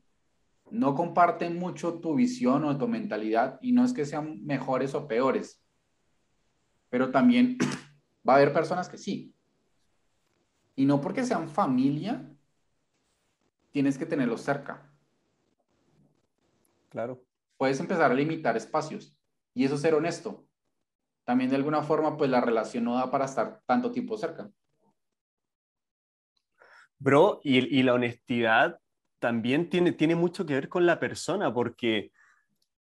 no 0.70 0.94
comparten 0.94 1.58
mucho 1.58 1.94
tu 1.98 2.14
visión 2.14 2.62
o 2.64 2.76
tu 2.76 2.88
mentalidad 2.88 3.58
y 3.62 3.72
no 3.72 3.86
es 3.86 3.94
que 3.94 4.04
sean 4.04 4.44
mejores 4.44 4.94
o 4.94 5.08
peores, 5.08 5.64
pero 6.90 7.10
también 7.10 7.56
va 8.28 8.34
a 8.34 8.36
haber 8.36 8.52
personas 8.52 8.90
que 8.90 8.98
sí. 8.98 9.34
Y 10.76 10.84
no 10.84 11.00
porque 11.00 11.24
sean 11.24 11.48
familia, 11.48 12.30
tienes 13.70 13.96
que 13.96 14.04
tenerlos 14.04 14.42
cerca. 14.42 14.92
Claro. 16.90 17.24
Puedes 17.56 17.80
empezar 17.80 18.10
a 18.10 18.14
limitar 18.14 18.58
espacios 18.58 19.16
y 19.54 19.64
eso 19.64 19.78
ser 19.78 19.94
honesto. 19.94 20.44
También 21.24 21.48
de 21.48 21.56
alguna 21.56 21.82
forma, 21.82 22.18
pues 22.18 22.28
la 22.28 22.42
relación 22.42 22.84
no 22.84 22.96
da 22.96 23.10
para 23.10 23.24
estar 23.24 23.62
tanto 23.64 23.90
tiempo 23.90 24.18
cerca. 24.18 24.50
Bro, 27.00 27.40
y, 27.42 27.82
la 27.82 27.94
honestidad 27.94 28.78
también 29.20 29.70
tiene, 29.70 29.92
tiene 29.92 30.14
mucho 30.14 30.44
que 30.44 30.52
ver 30.52 30.68
con 30.68 30.84
la 30.84 31.00
persona, 31.00 31.52
porque, 31.52 32.12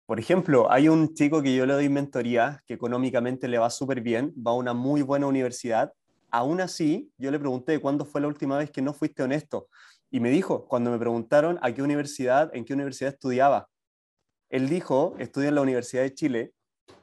por 0.07 0.19
ejemplo, 0.19 0.71
hay 0.71 0.89
un 0.89 1.13
chico 1.13 1.43
que 1.43 1.55
yo 1.55 1.67
le 1.67 1.73
doy 1.73 1.87
mentoría, 1.87 2.63
que 2.65 2.73
económicamente 2.73 3.47
le 3.47 3.59
va 3.59 3.69
súper 3.69 4.01
bien, 4.01 4.33
va 4.35 4.51
a 4.51 4.55
una 4.55 4.73
muy 4.73 5.03
buena 5.03 5.27
universidad, 5.27 5.93
aún 6.31 6.61
así, 6.61 7.11
yo 7.19 7.29
le 7.29 7.37
pregunté 7.37 7.79
cuándo 7.79 8.05
fue 8.05 8.19
la 8.19 8.27
última 8.27 8.57
vez 8.57 8.71
que 8.71 8.81
no 8.81 8.91
fuiste 8.91 9.21
honesto. 9.21 9.69
Y 10.09 10.19
me 10.19 10.31
dijo, 10.31 10.65
cuando 10.65 10.89
me 10.89 10.97
preguntaron 10.97 11.59
a 11.61 11.71
qué 11.71 11.83
universidad, 11.83 12.49
en 12.55 12.65
qué 12.65 12.73
universidad 12.73 13.13
estudiaba. 13.13 13.69
Él 14.49 14.67
dijo, 14.67 15.15
estudia 15.19 15.49
en 15.49 15.55
la 15.55 15.61
Universidad 15.61 16.01
de 16.01 16.13
Chile, 16.15 16.53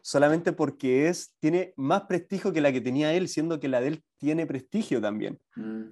solamente 0.02 0.52
porque 0.52 1.08
es, 1.08 1.32
tiene 1.38 1.74
más 1.76 2.02
prestigio 2.02 2.52
que 2.52 2.60
la 2.60 2.72
que 2.72 2.80
tenía 2.80 3.12
él, 3.12 3.28
siendo 3.28 3.60
que 3.60 3.68
la 3.68 3.80
de 3.80 3.88
él 3.88 4.04
tiene 4.18 4.46
prestigio 4.46 5.00
también. 5.00 5.38
Mm. 5.54 5.82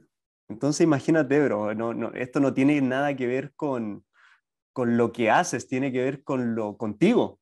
Entonces 0.53 0.85
imagínate, 0.85 1.43
bro, 1.43 1.75
no, 1.75 1.95
no, 1.95 2.13
esto 2.13 2.41
no 2.41 2.53
tiene 2.53 2.81
nada 2.81 3.17
que 3.17 3.27
ver 3.27 3.53
con, 3.57 4.05
con 4.73 4.97
lo 4.97 5.13
que 5.13 5.31
haces, 5.31 5.67
tiene 5.67 5.91
que 5.91 6.03
ver 6.03 6.23
con 6.23 6.55
lo 6.55 6.77
contigo. 6.77 7.41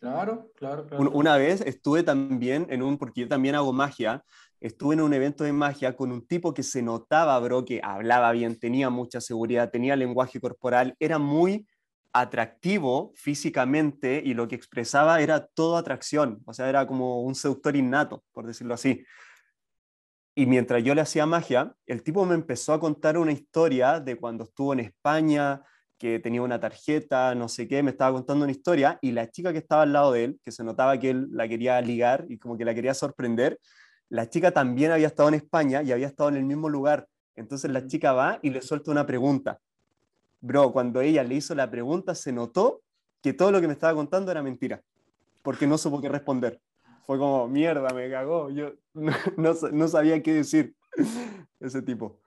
Claro, 0.00 0.50
claro, 0.56 0.86
claro. 0.86 1.10
Una 1.12 1.36
vez 1.36 1.60
estuve 1.60 2.02
también 2.02 2.66
en 2.70 2.82
un, 2.82 2.98
porque 2.98 3.20
yo 3.20 3.28
también 3.28 3.54
hago 3.54 3.72
magia, 3.72 4.24
estuve 4.60 4.94
en 4.94 5.00
un 5.00 5.14
evento 5.14 5.44
de 5.44 5.52
magia 5.52 5.94
con 5.94 6.10
un 6.10 6.26
tipo 6.26 6.52
que 6.52 6.64
se 6.64 6.82
notaba, 6.82 7.38
bro, 7.38 7.64
que 7.64 7.80
hablaba 7.82 8.32
bien, 8.32 8.58
tenía 8.58 8.90
mucha 8.90 9.20
seguridad, 9.20 9.70
tenía 9.70 9.94
lenguaje 9.94 10.40
corporal, 10.40 10.96
era 10.98 11.18
muy 11.18 11.68
atractivo 12.12 13.12
físicamente 13.14 14.20
y 14.24 14.34
lo 14.34 14.48
que 14.48 14.56
expresaba 14.56 15.20
era 15.20 15.46
todo 15.46 15.76
atracción, 15.76 16.42
o 16.46 16.52
sea, 16.52 16.68
era 16.68 16.86
como 16.86 17.22
un 17.22 17.36
seductor 17.36 17.76
innato, 17.76 18.24
por 18.32 18.46
decirlo 18.46 18.74
así. 18.74 19.04
Y 20.34 20.46
mientras 20.46 20.82
yo 20.82 20.94
le 20.94 21.02
hacía 21.02 21.26
magia, 21.26 21.74
el 21.86 22.02
tipo 22.02 22.24
me 22.24 22.34
empezó 22.34 22.72
a 22.72 22.80
contar 22.80 23.18
una 23.18 23.32
historia 23.32 24.00
de 24.00 24.16
cuando 24.16 24.44
estuvo 24.44 24.72
en 24.72 24.80
España, 24.80 25.62
que 25.98 26.18
tenía 26.18 26.42
una 26.42 26.58
tarjeta, 26.58 27.34
no 27.34 27.48
sé 27.48 27.68
qué, 27.68 27.82
me 27.82 27.90
estaba 27.90 28.12
contando 28.12 28.44
una 28.44 28.50
historia 28.50 28.98
y 29.02 29.12
la 29.12 29.30
chica 29.30 29.52
que 29.52 29.58
estaba 29.58 29.82
al 29.82 29.92
lado 29.92 30.12
de 30.12 30.24
él, 30.24 30.40
que 30.42 30.50
se 30.50 30.64
notaba 30.64 30.98
que 30.98 31.10
él 31.10 31.28
la 31.30 31.46
quería 31.46 31.80
ligar 31.80 32.24
y 32.28 32.38
como 32.38 32.56
que 32.56 32.64
la 32.64 32.74
quería 32.74 32.92
sorprender, 32.92 33.60
la 34.08 34.28
chica 34.28 34.50
también 34.50 34.90
había 34.90 35.06
estado 35.06 35.28
en 35.28 35.36
España 35.36 35.82
y 35.82 35.92
había 35.92 36.08
estado 36.08 36.30
en 36.30 36.36
el 36.36 36.44
mismo 36.44 36.68
lugar. 36.68 37.06
Entonces 37.36 37.70
la 37.70 37.86
chica 37.86 38.12
va 38.12 38.40
y 38.42 38.50
le 38.50 38.62
suelta 38.62 38.90
una 38.90 39.06
pregunta. 39.06 39.60
Bro, 40.40 40.72
cuando 40.72 41.00
ella 41.00 41.22
le 41.22 41.36
hizo 41.36 41.54
la 41.54 41.70
pregunta, 41.70 42.14
se 42.14 42.32
notó 42.32 42.82
que 43.22 43.32
todo 43.32 43.52
lo 43.52 43.60
que 43.60 43.68
me 43.68 43.74
estaba 43.74 43.94
contando 43.94 44.32
era 44.32 44.42
mentira, 44.42 44.82
porque 45.42 45.66
no 45.66 45.78
supo 45.78 46.00
qué 46.00 46.08
responder. 46.08 46.60
Fue 47.06 47.18
como, 47.18 47.48
mierda, 47.48 47.92
me 47.94 48.10
cagó. 48.10 48.50
Yo 48.50 48.72
no, 48.94 49.12
no, 49.72 49.88
sabía 49.88 50.22
qué 50.22 50.34
decir 50.34 50.74
ese 51.60 51.82
tipo. 51.82 52.20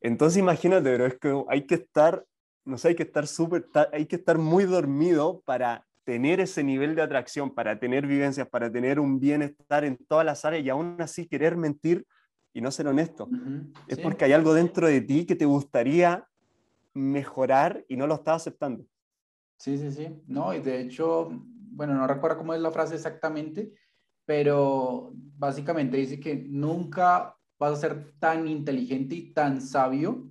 Entonces 0.00 0.38
imagínate, 0.38 0.94
bro, 0.94 1.06
es 1.06 1.18
que 1.18 1.44
hay 1.48 1.66
que 1.66 1.76
estar, 1.76 2.24
no 2.64 2.78
sé, 2.78 2.88
hay 2.88 2.94
que 2.94 3.04
estar 3.04 3.26
súper, 3.26 3.66
hay 3.92 4.06
que 4.06 4.16
estar 4.16 4.38
muy 4.38 4.64
dormido 4.64 5.42
para 5.44 5.86
tener 6.04 6.40
ese 6.40 6.62
nivel 6.62 6.94
de 6.94 7.02
atracción, 7.02 7.54
para 7.54 7.78
tener 7.78 8.06
vivencias, 8.06 8.46
para 8.46 8.70
tener 8.70 9.00
un 9.00 9.18
bienestar 9.18 9.84
en 9.84 9.96
todas 9.96 10.26
las 10.26 10.44
áreas 10.44 10.64
y 10.64 10.70
aún 10.70 10.96
así 11.00 11.26
querer 11.26 11.56
mentir 11.56 12.06
y 12.52 12.60
no 12.60 12.70
ser 12.70 12.86
honesto. 12.86 13.28
Es 13.88 13.98
porque 13.98 14.26
hay 14.26 14.32
algo 14.32 14.54
dentro 14.54 14.86
de 14.86 15.00
ti 15.00 15.26
que 15.26 15.34
te 15.34 15.46
gustaría 15.46 16.28
mejorar 16.92 17.84
y 17.88 17.96
no 17.96 18.06
lo 18.06 18.14
estás 18.14 18.42
aceptando. 18.42 18.84
Sí, 19.58 19.78
sí, 19.78 19.90
sí. 19.90 20.22
No, 20.26 20.54
y 20.54 20.60
de 20.60 20.80
hecho, 20.80 21.30
bueno, 21.74 21.94
no 21.94 22.06
recuerdo 22.06 22.38
cómo 22.38 22.54
es 22.54 22.60
la 22.60 22.70
frase 22.70 22.94
exactamente, 22.94 23.72
pero 24.24 25.12
básicamente 25.14 25.96
dice 25.96 26.20
que 26.20 26.36
nunca 26.48 27.36
vas 27.58 27.72
a 27.72 27.76
ser 27.76 28.14
tan 28.18 28.48
inteligente 28.48 29.14
y 29.14 29.32
tan 29.32 29.60
sabio, 29.60 30.30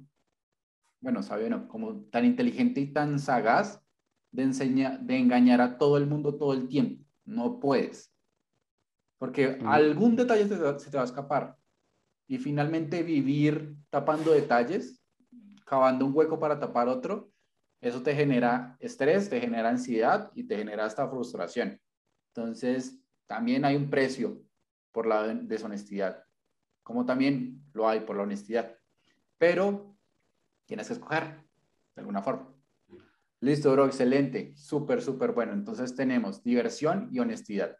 bueno, 1.01 1.21
sabio 1.21 1.49
no, 1.49 1.67
como 1.67 2.05
tan 2.05 2.25
inteligente 2.25 2.81
y 2.81 2.93
tan 2.93 3.19
sagaz 3.19 3.83
de, 4.31 4.45
de 5.01 5.17
engañar 5.17 5.61
a 5.61 5.77
todo 5.77 5.97
el 5.97 6.07
mundo 6.07 6.37
todo 6.37 6.53
el 6.53 6.67
tiempo. 6.67 7.03
No 7.25 7.59
puedes. 7.59 8.13
Porque 9.17 9.59
algún 9.65 10.15
detalle 10.15 10.47
se 10.47 10.89
te 10.89 10.97
va 10.97 11.03
a 11.03 11.05
escapar. 11.05 11.57
Y 12.27 12.37
finalmente 12.37 13.03
vivir 13.03 13.75
tapando 13.89 14.31
detalles, 14.31 15.01
cavando 15.65 16.05
un 16.05 16.15
hueco 16.15 16.39
para 16.39 16.59
tapar 16.59 16.87
otro, 16.87 17.31
eso 17.81 18.01
te 18.01 18.15
genera 18.15 18.77
estrés, 18.79 19.29
te 19.29 19.41
genera 19.41 19.69
ansiedad 19.69 20.31
y 20.35 20.45
te 20.45 20.57
genera 20.57 20.85
hasta 20.85 21.07
frustración. 21.09 21.79
Entonces, 22.29 23.02
también 23.27 23.65
hay 23.65 23.75
un 23.75 23.89
precio 23.89 24.41
por 24.91 25.05
la 25.05 25.27
deshonestidad, 25.27 26.23
como 26.83 27.05
también 27.05 27.63
lo 27.73 27.87
hay 27.87 28.01
por 28.01 28.15
la 28.15 28.23
honestidad. 28.23 28.77
Pero 29.37 29.97
tienes 30.65 30.87
que 30.87 30.93
escoger 30.93 31.43
de 31.95 32.01
alguna 32.01 32.21
forma. 32.21 32.53
Listo, 33.39 33.71
bro, 33.73 33.85
excelente. 33.85 34.53
Súper, 34.55 35.01
súper 35.01 35.33
bueno. 35.33 35.51
Entonces 35.51 35.95
tenemos 35.95 36.43
diversión 36.43 37.09
y 37.11 37.19
honestidad. 37.19 37.75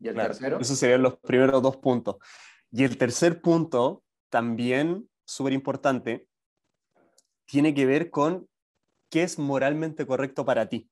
¿Y 0.00 0.08
el 0.08 0.16
tercero? 0.16 0.58
Esos 0.58 0.78
serían 0.78 1.02
los 1.02 1.18
primeros 1.20 1.62
dos 1.62 1.76
puntos. 1.76 2.16
Y 2.72 2.84
el 2.84 2.98
tercer 2.98 3.40
punto, 3.40 4.02
también 4.28 5.08
súper 5.24 5.52
importante, 5.52 6.26
tiene 7.46 7.74
que 7.74 7.86
ver 7.86 8.10
con 8.10 8.48
qué 9.08 9.22
es 9.22 9.38
moralmente 9.38 10.06
correcto 10.06 10.44
para 10.44 10.68
ti. 10.68 10.90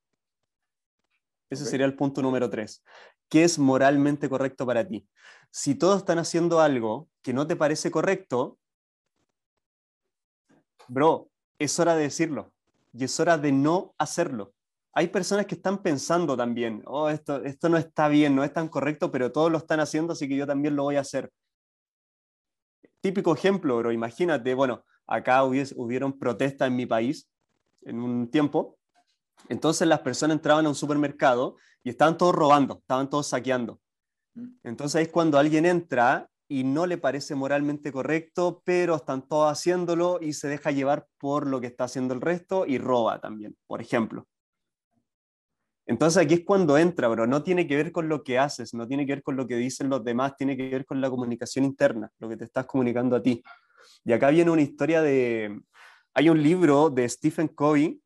Ese 1.51 1.65
sería 1.65 1.87
el 1.87 1.95
punto 1.95 2.23
número 2.23 2.51
tres. 2.51 2.83
¿Qué 3.29 3.45
es 3.45 3.59
moralmente 3.59 4.29
correcto 4.29 4.67
para 4.67 4.87
ti? 4.87 5.09
Si 5.51 5.75
todos 5.75 5.99
están 5.99 6.19
haciendo 6.19 6.61
algo 6.61 7.09
que 7.23 7.33
no 7.33 7.47
te 7.47 7.57
parece 7.57 7.91
correcto, 7.91 8.59
bro, 10.89 11.31
es 11.59 11.79
hora 11.79 11.95
de 11.95 12.03
decirlo 12.03 12.53
y 12.93 13.05
es 13.05 13.19
hora 13.21 13.39
de 13.39 13.53
no 13.53 13.95
hacerlo. 13.99 14.55
Hay 14.93 15.09
personas 15.09 15.47
que 15.47 15.57
están 15.57 15.83
pensando 15.83 16.37
también, 16.37 16.83
oh, 16.87 17.11
esto, 17.11 17.45
esto 17.45 17.69
no 17.69 17.77
está 17.77 18.09
bien, 18.09 18.35
no 18.35 18.43
es 18.45 18.53
tan 18.53 18.69
correcto, 18.69 19.11
pero 19.11 19.31
todos 19.31 19.53
lo 19.53 19.59
están 19.59 19.81
haciendo, 19.81 20.15
así 20.15 20.27
que 20.27 20.37
yo 20.37 20.47
también 20.47 20.75
lo 20.75 20.85
voy 20.85 20.97
a 20.97 21.01
hacer. 21.01 21.31
Típico 23.03 23.35
ejemplo, 23.35 23.77
bro, 23.77 23.93
imagínate, 23.93 24.55
bueno, 24.55 24.85
acá 25.07 25.45
hubieron 25.45 26.19
protestas 26.19 26.69
en 26.69 26.77
mi 26.77 26.87
país 26.87 27.29
en 27.83 28.01
un 28.01 28.31
tiempo, 28.31 28.76
entonces 29.49 29.87
las 29.87 30.01
personas 30.01 30.37
entraban 30.37 30.67
a 30.67 30.69
un 30.69 30.75
supermercado 30.75 31.57
y 31.83 31.91
estaban 31.91 32.17
todos 32.17 32.35
robando, 32.35 32.79
estaban 32.81 33.09
todos 33.09 33.29
saqueando. 33.29 33.81
Mm. 34.35 34.49
Entonces 34.65 35.03
es 35.03 35.09
cuando 35.09 35.39
alguien 35.39 35.67
entra 35.67 36.29
y 36.49 36.65
no 36.65 36.87
le 36.87 36.99
parece 36.99 37.35
moralmente 37.35 37.93
correcto, 37.93 38.63
pero 38.65 38.97
están 38.97 39.27
todos 39.27 39.51
haciéndolo 39.51 40.19
y 40.21 40.33
se 40.33 40.49
deja 40.49 40.71
llevar 40.71 41.07
por 41.19 41.47
lo 41.47 41.61
que 41.61 41.67
está 41.67 41.85
haciendo 41.85 42.15
el 42.15 42.21
resto 42.21 42.67
y 42.67 42.79
roba 42.79 43.21
también, 43.21 43.57
por 43.67 43.81
ejemplo. 43.81 44.27
Entonces 45.87 46.23
aquí 46.23 46.35
es 46.35 46.45
cuando 46.45 46.77
entra, 46.79 47.07
bro. 47.09 47.27
No 47.27 47.43
tiene 47.45 47.67
que 47.67 47.77
ver 47.77 47.93
con 47.93 48.09
lo 48.09 48.25
que 48.25 48.39
haces, 48.39 48.75
no 48.75 48.89
tiene 48.89 49.07
que 49.07 49.13
ver 49.13 49.23
con 49.23 49.37
lo 49.37 49.47
que 49.47 49.57
dicen 49.57 49.89
los 49.89 50.05
demás, 50.05 50.37
tiene 50.37 50.57
que 50.57 50.69
ver 50.69 50.85
con 50.85 51.01
la 51.01 51.09
comunicación 51.09 51.65
interna, 51.65 52.11
lo 52.19 52.29
que 52.29 52.37
te 52.37 52.45
estás 52.45 52.67
comunicando 52.67 53.15
a 53.15 53.23
ti. 53.23 53.43
Y 54.05 54.13
acá 54.13 54.31
viene 54.31 54.51
una 54.51 54.63
historia 54.63 55.01
de... 55.01 55.61
Hay 56.15 56.29
un 56.29 56.43
libro 56.43 56.91
de 56.91 57.09
Stephen 57.09 57.49
Covey 57.49 58.01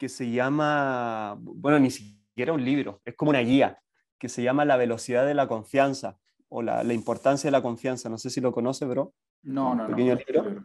que 0.00 0.08
se 0.08 0.30
llama, 0.30 1.36
bueno, 1.38 1.78
ni 1.78 1.90
siquiera 1.90 2.54
un 2.54 2.64
libro, 2.64 3.02
es 3.04 3.14
como 3.14 3.28
una 3.28 3.40
guía, 3.40 3.82
que 4.18 4.30
se 4.30 4.42
llama 4.42 4.64
La 4.64 4.78
velocidad 4.78 5.26
de 5.26 5.34
la 5.34 5.46
confianza 5.46 6.16
o 6.48 6.62
la, 6.62 6.82
importancia 6.94 7.48
de 7.48 7.52
la 7.52 7.60
confianza. 7.60 8.08
No 8.08 8.16
sé 8.16 8.30
si 8.30 8.40
lo 8.40 8.50
conoce, 8.50 8.86
bro. 8.86 9.12
No, 9.42 9.74
no, 9.74 9.86
Pequeño 9.88 10.14
no. 10.14 10.20
Libro. 10.26 10.64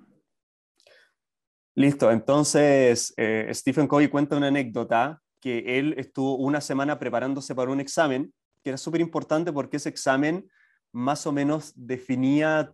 Listo, 1.75 2.11
entonces 2.11 3.13
eh, 3.17 3.49
Stephen 3.53 3.87
Covey 3.87 4.07
cuenta 4.07 4.37
una 4.37 4.47
anécdota 4.47 5.21
que 5.41 5.79
él 5.79 5.95
estuvo 5.97 6.37
una 6.37 6.61
semana 6.61 6.97
preparándose 6.97 7.53
para 7.53 7.71
un 7.71 7.81
examen, 7.81 8.33
que 8.63 8.69
era 8.69 8.77
súper 8.77 9.01
importante 9.01 9.51
porque 9.51 9.77
ese 9.77 9.89
examen 9.89 10.49
más 10.93 11.27
o 11.27 11.33
menos 11.33 11.73
definía 11.75 12.73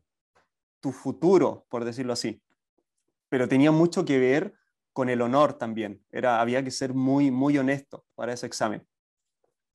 tu 0.79 0.91
futuro, 0.91 1.65
por 1.69 1.85
decirlo 1.85 2.13
así, 2.13 2.39
pero 3.29 3.47
tenía 3.47 3.71
mucho 3.71 4.05
que 4.05 4.19
ver 4.19 4.53
con 4.93 5.09
el 5.09 5.21
honor 5.21 5.53
también. 5.53 6.01
Era, 6.11 6.41
había 6.41 6.63
que 6.63 6.71
ser 6.71 6.93
muy, 6.93 7.31
muy 7.31 7.57
honesto 7.57 8.05
para 8.15 8.33
ese 8.33 8.45
examen. 8.45 8.85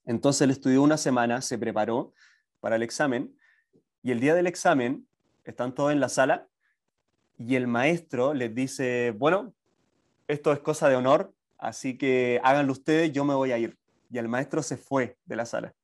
Entonces 0.05 0.43
él 0.43 0.51
estudió 0.51 0.83
una 0.83 0.97
semana, 0.97 1.43
se 1.43 1.59
preparó 1.59 2.13
para 2.61 2.77
el 2.77 2.83
examen 2.83 3.37
y 4.03 4.13
el 4.13 4.21
día 4.21 4.35
del 4.35 4.47
examen 4.47 5.07
están 5.45 5.75
todos 5.75 5.93
en 5.93 6.01
la 6.01 6.09
sala 6.09 6.49
y 7.39 7.57
el 7.57 7.67
maestro 7.67 8.35
les 8.35 8.55
dice, 8.55 9.15
bueno, 9.17 9.55
esto 10.29 10.53
es 10.53 10.61
cosa 10.61 10.89
de 10.89 10.97
honor, 10.97 11.35
así 11.59 11.99
que 11.99 12.41
háganlo 12.43 12.73
ustedes, 12.73 13.13
yo 13.13 13.25
me 13.25 13.35
voy 13.35 13.53
a 13.53 13.59
ir. 13.59 13.77
Y 14.11 14.19
el 14.19 14.29
maestro 14.29 14.63
se 14.63 14.77
fue 14.77 15.19
de 15.25 15.37
la 15.37 15.47
sala. 15.47 15.75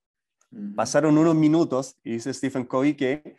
Pasaron 0.77 1.17
unos 1.17 1.35
minutos 1.35 1.97
y 2.05 2.13
dice 2.13 2.33
Stephen 2.33 2.65
Covey 2.65 2.95
que 2.95 3.37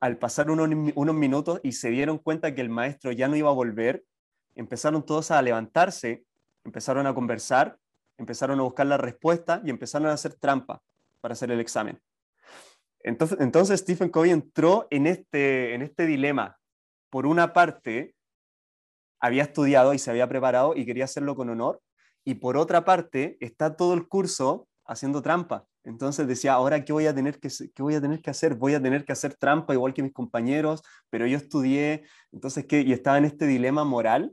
al 0.00 0.18
pasar 0.18 0.50
unos, 0.50 0.68
unos 0.96 1.14
minutos 1.14 1.60
y 1.62 1.72
se 1.72 1.90
dieron 1.90 2.18
cuenta 2.18 2.54
que 2.54 2.60
el 2.60 2.68
maestro 2.68 3.12
ya 3.12 3.28
no 3.28 3.36
iba 3.36 3.48
a 3.48 3.54
volver, 3.54 4.04
empezaron 4.54 5.04
todos 5.04 5.30
a 5.30 5.40
levantarse, 5.42 6.24
empezaron 6.64 7.06
a 7.06 7.14
conversar, 7.14 7.78
empezaron 8.18 8.58
a 8.60 8.62
buscar 8.62 8.86
la 8.86 8.96
respuesta 8.96 9.62
y 9.64 9.70
empezaron 9.70 10.08
a 10.08 10.12
hacer 10.12 10.34
trampa 10.34 10.82
para 11.20 11.32
hacer 11.32 11.50
el 11.50 11.60
examen. 11.60 12.00
Entonces, 13.00 13.38
entonces 13.40 13.80
Stephen 13.80 14.10
Covey 14.10 14.30
entró 14.30 14.86
en 14.90 15.06
este, 15.06 15.74
en 15.74 15.82
este 15.82 16.06
dilema. 16.06 16.58
Por 17.10 17.26
una 17.26 17.52
parte, 17.52 18.14
había 19.20 19.42
estudiado 19.42 19.94
y 19.94 19.98
se 19.98 20.10
había 20.10 20.28
preparado 20.28 20.74
y 20.76 20.84
quería 20.84 21.04
hacerlo 21.04 21.36
con 21.36 21.50
honor, 21.50 21.80
y 22.24 22.34
por 22.34 22.56
otra 22.56 22.84
parte, 22.84 23.36
está 23.40 23.76
todo 23.76 23.94
el 23.94 24.06
curso 24.06 24.68
haciendo 24.84 25.22
trampa. 25.22 25.66
Entonces 25.84 26.28
decía, 26.28 26.52
ahora 26.52 26.84
qué 26.84 26.92
voy 26.92 27.06
a 27.06 27.14
tener 27.14 27.40
que 27.40 27.48
qué 27.74 27.82
voy 27.82 27.96
a 27.96 28.00
tener 28.00 28.22
que 28.22 28.30
hacer? 28.30 28.54
Voy 28.54 28.74
a 28.74 28.82
tener 28.82 29.04
que 29.04 29.12
hacer 29.12 29.34
trampa 29.34 29.74
igual 29.74 29.94
que 29.94 30.02
mis 30.02 30.12
compañeros, 30.12 30.82
pero 31.10 31.26
yo 31.26 31.36
estudié, 31.36 32.04
entonces 32.30 32.66
qué 32.66 32.82
y 32.82 32.92
estaba 32.92 33.18
en 33.18 33.24
este 33.24 33.46
dilema 33.46 33.82
moral 33.82 34.32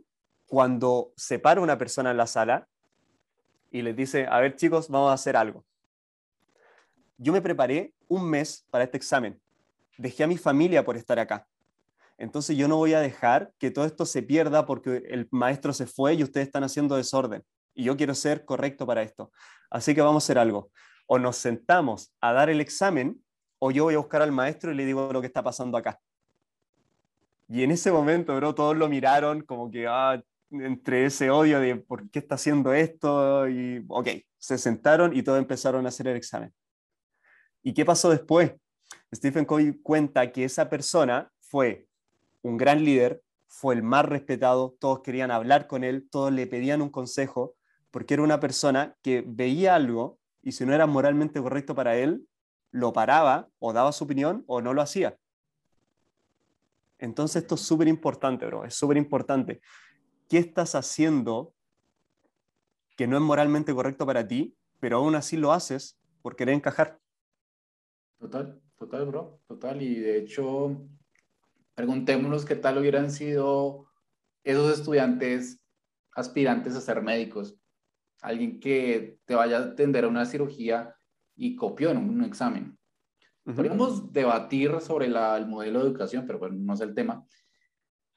cuando 0.50 1.14
se 1.16 1.38
para 1.40 1.62
una 1.62 1.78
persona 1.78 2.12
en 2.12 2.18
la 2.18 2.28
sala 2.28 2.68
y 3.72 3.84
les 3.84 3.96
dice, 3.96 4.26
a 4.30 4.40
ver 4.40 4.56
chicos, 4.56 4.90
vamos 4.90 5.12
a 5.12 5.14
hacer 5.14 5.38
algo. 5.38 5.64
Yo 7.18 7.32
me 7.32 7.42
preparé 7.42 7.94
un 8.08 8.28
mes 8.28 8.66
para 8.72 8.84
este 8.84 8.98
examen. 8.98 9.40
Dejé 9.98 10.24
a 10.24 10.28
mi 10.28 10.38
familia 10.38 10.84
por 10.84 10.98
estar 10.98 11.20
acá. 11.20 11.48
Entonces 12.18 12.58
yo 12.58 12.68
no 12.68 12.78
voy 12.78 12.96
a 12.96 13.00
dejar 13.00 13.54
que 13.60 13.70
todo 13.70 13.86
esto 13.86 14.06
se 14.06 14.24
pierda 14.24 14.66
porque 14.66 15.04
el 15.10 15.28
maestro 15.32 15.72
se 15.72 15.86
fue 15.86 16.16
y 16.16 16.24
ustedes 16.24 16.48
están 16.48 16.64
haciendo 16.64 16.96
desorden. 16.96 17.44
Y 17.76 17.84
yo 17.84 17.96
quiero 17.96 18.16
ser 18.16 18.44
correcto 18.44 18.88
para 18.88 19.04
esto. 19.04 19.32
Así 19.70 19.94
que 19.94 20.02
vamos 20.02 20.24
a 20.24 20.26
hacer 20.26 20.40
algo. 20.40 20.72
O 21.06 21.20
nos 21.20 21.38
sentamos 21.38 22.12
a 22.20 22.34
dar 22.34 22.50
el 22.50 22.60
examen 22.60 23.24
o 23.60 23.70
yo 23.70 23.84
voy 23.84 23.94
a 23.94 24.00
buscar 24.00 24.24
al 24.24 24.32
maestro 24.32 24.72
y 24.72 24.76
le 24.76 24.86
digo 24.86 25.14
lo 25.14 25.22
que 25.22 25.28
está 25.28 25.44
pasando 25.44 25.78
acá. 25.78 26.00
Y 27.48 27.64
en 27.64 27.72
ese 27.72 27.92
momento, 27.92 28.36
bro, 28.36 28.56
todos 28.56 28.76
lo 28.76 28.90
miraron 28.90 29.42
como 29.42 29.70
que, 29.70 29.88
ah, 29.88 30.22
entre 30.52 31.06
ese 31.06 31.30
odio 31.30 31.60
de 31.60 31.76
por 31.76 32.10
qué 32.10 32.20
está 32.20 32.36
haciendo 32.36 32.74
esto 32.74 33.48
y, 33.48 33.86
ok, 33.88 34.08
se 34.38 34.58
sentaron 34.58 35.16
y 35.16 35.24
todos 35.24 35.40
empezaron 35.40 35.86
a 35.86 35.90
hacer 35.90 36.08
el 36.08 36.18
examen. 36.18 36.54
¿Y 37.62 37.74
qué 37.74 37.86
pasó 37.86 38.10
después? 38.10 38.54
Stephen 39.14 39.46
Covey 39.46 39.74
cuenta 39.82 40.32
que 40.32 40.46
esa 40.46 40.70
persona 40.70 41.32
fue 41.40 41.88
un 42.42 42.58
gran 42.58 42.84
líder, 42.84 43.22
fue 43.48 43.76
el 43.76 43.84
más 43.84 44.06
respetado, 44.06 44.76
todos 44.80 45.02
querían 45.02 45.32
hablar 45.32 45.68
con 45.68 45.84
él, 45.84 46.08
todos 46.10 46.32
le 46.32 46.48
pedían 46.48 46.82
un 46.82 46.90
consejo, 46.90 47.56
porque 47.92 48.14
era 48.14 48.24
una 48.24 48.40
persona 48.40 48.96
que 49.02 49.24
veía 49.26 49.76
algo 49.76 50.20
y 50.42 50.54
si 50.54 50.66
no 50.66 50.74
era 50.74 50.86
moralmente 50.86 51.42
correcto 51.42 51.76
para 51.76 51.98
él, 51.98 52.28
lo 52.72 52.94
paraba 52.94 53.50
o 53.58 53.74
daba 53.74 53.92
su 53.92 54.04
opinión 54.04 54.44
o 54.48 54.62
no 54.62 54.74
lo 54.74 54.82
hacía. 54.82 55.18
Entonces 57.00 57.44
esto 57.44 57.56
es 57.56 57.62
súper 57.62 57.88
importante, 57.88 58.46
bro, 58.46 58.66
es 58.66 58.76
súper 58.76 58.98
importante. 58.98 59.62
¿Qué 60.30 60.38
estás 60.38 60.76
haciendo 60.76 61.56
que 62.96 63.08
no 63.08 63.18
es 63.18 63.24
moralmente 63.24 63.74
correcto 63.74 64.06
para 64.06 64.28
ti, 64.28 64.56
pero 64.80 64.98
aún 64.98 65.16
así 65.16 65.38
lo 65.38 65.52
haces 65.52 66.00
por 66.22 66.36
querer 66.36 66.54
encajar? 66.54 67.00
Total, 68.20 68.62
total, 68.78 69.06
bro, 69.08 69.42
total. 69.48 69.82
Y 69.82 69.96
de 69.96 70.20
hecho, 70.20 70.88
preguntémonos 71.74 72.46
qué 72.46 72.56
tal 72.56 72.78
hubieran 72.78 73.10
sido 73.10 73.88
esos 74.44 74.78
estudiantes 74.78 75.60
aspirantes 76.12 76.76
a 76.76 76.82
ser 76.82 77.02
médicos. 77.02 77.58
Alguien 78.22 78.60
que 78.60 79.18
te 79.26 79.34
vaya 79.34 79.58
a 79.58 79.62
atender 79.62 80.06
a 80.06 80.10
una 80.10 80.28
cirugía 80.28 80.96
y 81.36 81.56
copió 81.56 81.90
en 81.90 81.98
un 81.98 82.24
examen. 82.24 82.78
Podríamos 83.44 84.14
debatir 84.14 84.80
sobre 84.80 85.08
el 85.08 85.48
modelo 85.48 85.80
de 85.80 85.86
educación, 85.86 86.28
pero 86.28 86.38
bueno, 86.38 86.56
no 86.60 86.76
es 86.76 86.82
el 86.82 86.94
tema. 86.94 87.26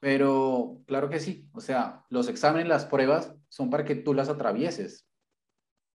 Pero 0.02 0.82
claro 0.88 1.08
que 1.08 1.20
sí, 1.20 1.48
o 1.52 1.60
sea, 1.60 2.04
los 2.08 2.28
exámenes, 2.28 2.66
las 2.66 2.86
pruebas 2.86 3.36
son 3.48 3.70
para 3.70 3.84
que 3.84 3.94
tú 3.94 4.14
las 4.14 4.28
atravieses, 4.28 5.06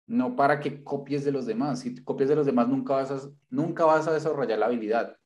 no 0.06 0.38
para 0.38 0.62
que 0.62 0.82
copies 0.82 1.26
de 1.26 1.34
los 1.34 1.46
demás. 1.46 1.82
Si 1.82 1.94
copies 2.06 2.30
de 2.30 2.38
los 2.38 2.46
demás 2.46 2.70
nunca 2.70 2.94
vas 2.94 3.12
a, 3.12 3.30
nunca 3.50 3.84
vas 3.84 4.08
a 4.08 4.14
desarrollar 4.14 4.60
la 4.60 4.68
habilidad. 4.68 5.18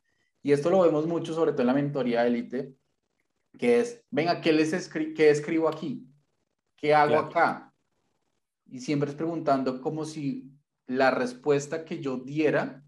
Y 0.41 0.51
esto 0.51 0.71
lo 0.71 0.81
vemos 0.81 1.05
mucho, 1.05 1.35
sobre 1.35 1.51
todo 1.51 1.61
en 1.61 1.67
la 1.67 1.75
mentoría 1.75 2.25
élite, 2.25 2.73
que 3.59 3.81
es, 3.81 4.03
venga, 4.09 4.41
¿qué, 4.41 4.51
les 4.51 4.89
¿qué 4.89 5.29
escribo 5.29 5.69
aquí? 5.69 6.07
¿Qué 6.75 6.95
hago 6.95 7.17
acá? 7.19 7.75
Y 8.65 8.79
siempre 8.79 9.11
es 9.11 9.15
preguntando 9.15 9.79
como 9.79 10.05
si 10.05 10.49
la 10.87 11.11
respuesta 11.11 11.85
que 11.85 11.99
yo 11.99 12.17
diera 12.17 12.83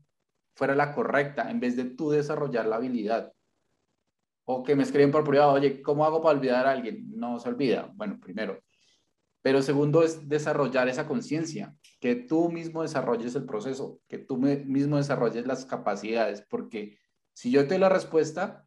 fuera 0.55 0.73
la 0.73 0.91
correcta, 0.91 1.51
en 1.51 1.59
vez 1.59 1.75
de 1.75 1.85
tú 1.85 2.09
desarrollar 2.09 2.65
la 2.65 2.77
habilidad 2.77 3.31
o 4.45 4.63
que 4.63 4.75
me 4.75 4.83
escriben 4.83 5.11
por 5.11 5.23
privado, 5.23 5.53
oye, 5.53 5.81
¿cómo 5.81 6.05
hago 6.05 6.21
para 6.21 6.37
olvidar 6.37 6.67
a 6.67 6.71
alguien? 6.71 7.05
No 7.15 7.39
se 7.39 7.49
olvida. 7.49 7.91
Bueno, 7.95 8.19
primero. 8.19 8.59
Pero 9.41 9.61
segundo 9.61 10.03
es 10.03 10.27
desarrollar 10.27 10.87
esa 10.87 11.05
conciencia, 11.05 11.75
que 11.99 12.15
tú 12.15 12.49
mismo 12.49 12.81
desarrolles 12.81 13.35
el 13.35 13.45
proceso, 13.45 13.99
que 14.07 14.17
tú 14.17 14.37
mismo 14.37 14.97
desarrolles 14.97 15.45
las 15.45 15.65
capacidades, 15.65 16.45
porque 16.49 16.97
si 17.33 17.51
yo 17.51 17.63
te 17.63 17.69
doy 17.69 17.79
la 17.79 17.89
respuesta, 17.89 18.65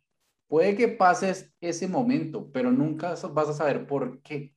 puede 0.49 0.77
que 0.77 0.89
pases 0.89 1.55
ese 1.61 1.89
momento, 1.89 2.51
pero 2.53 2.71
nunca 2.73 3.15
vas 3.33 3.49
a 3.49 3.55
saber 3.55 3.87
por 3.87 4.21
qué. 4.21 4.55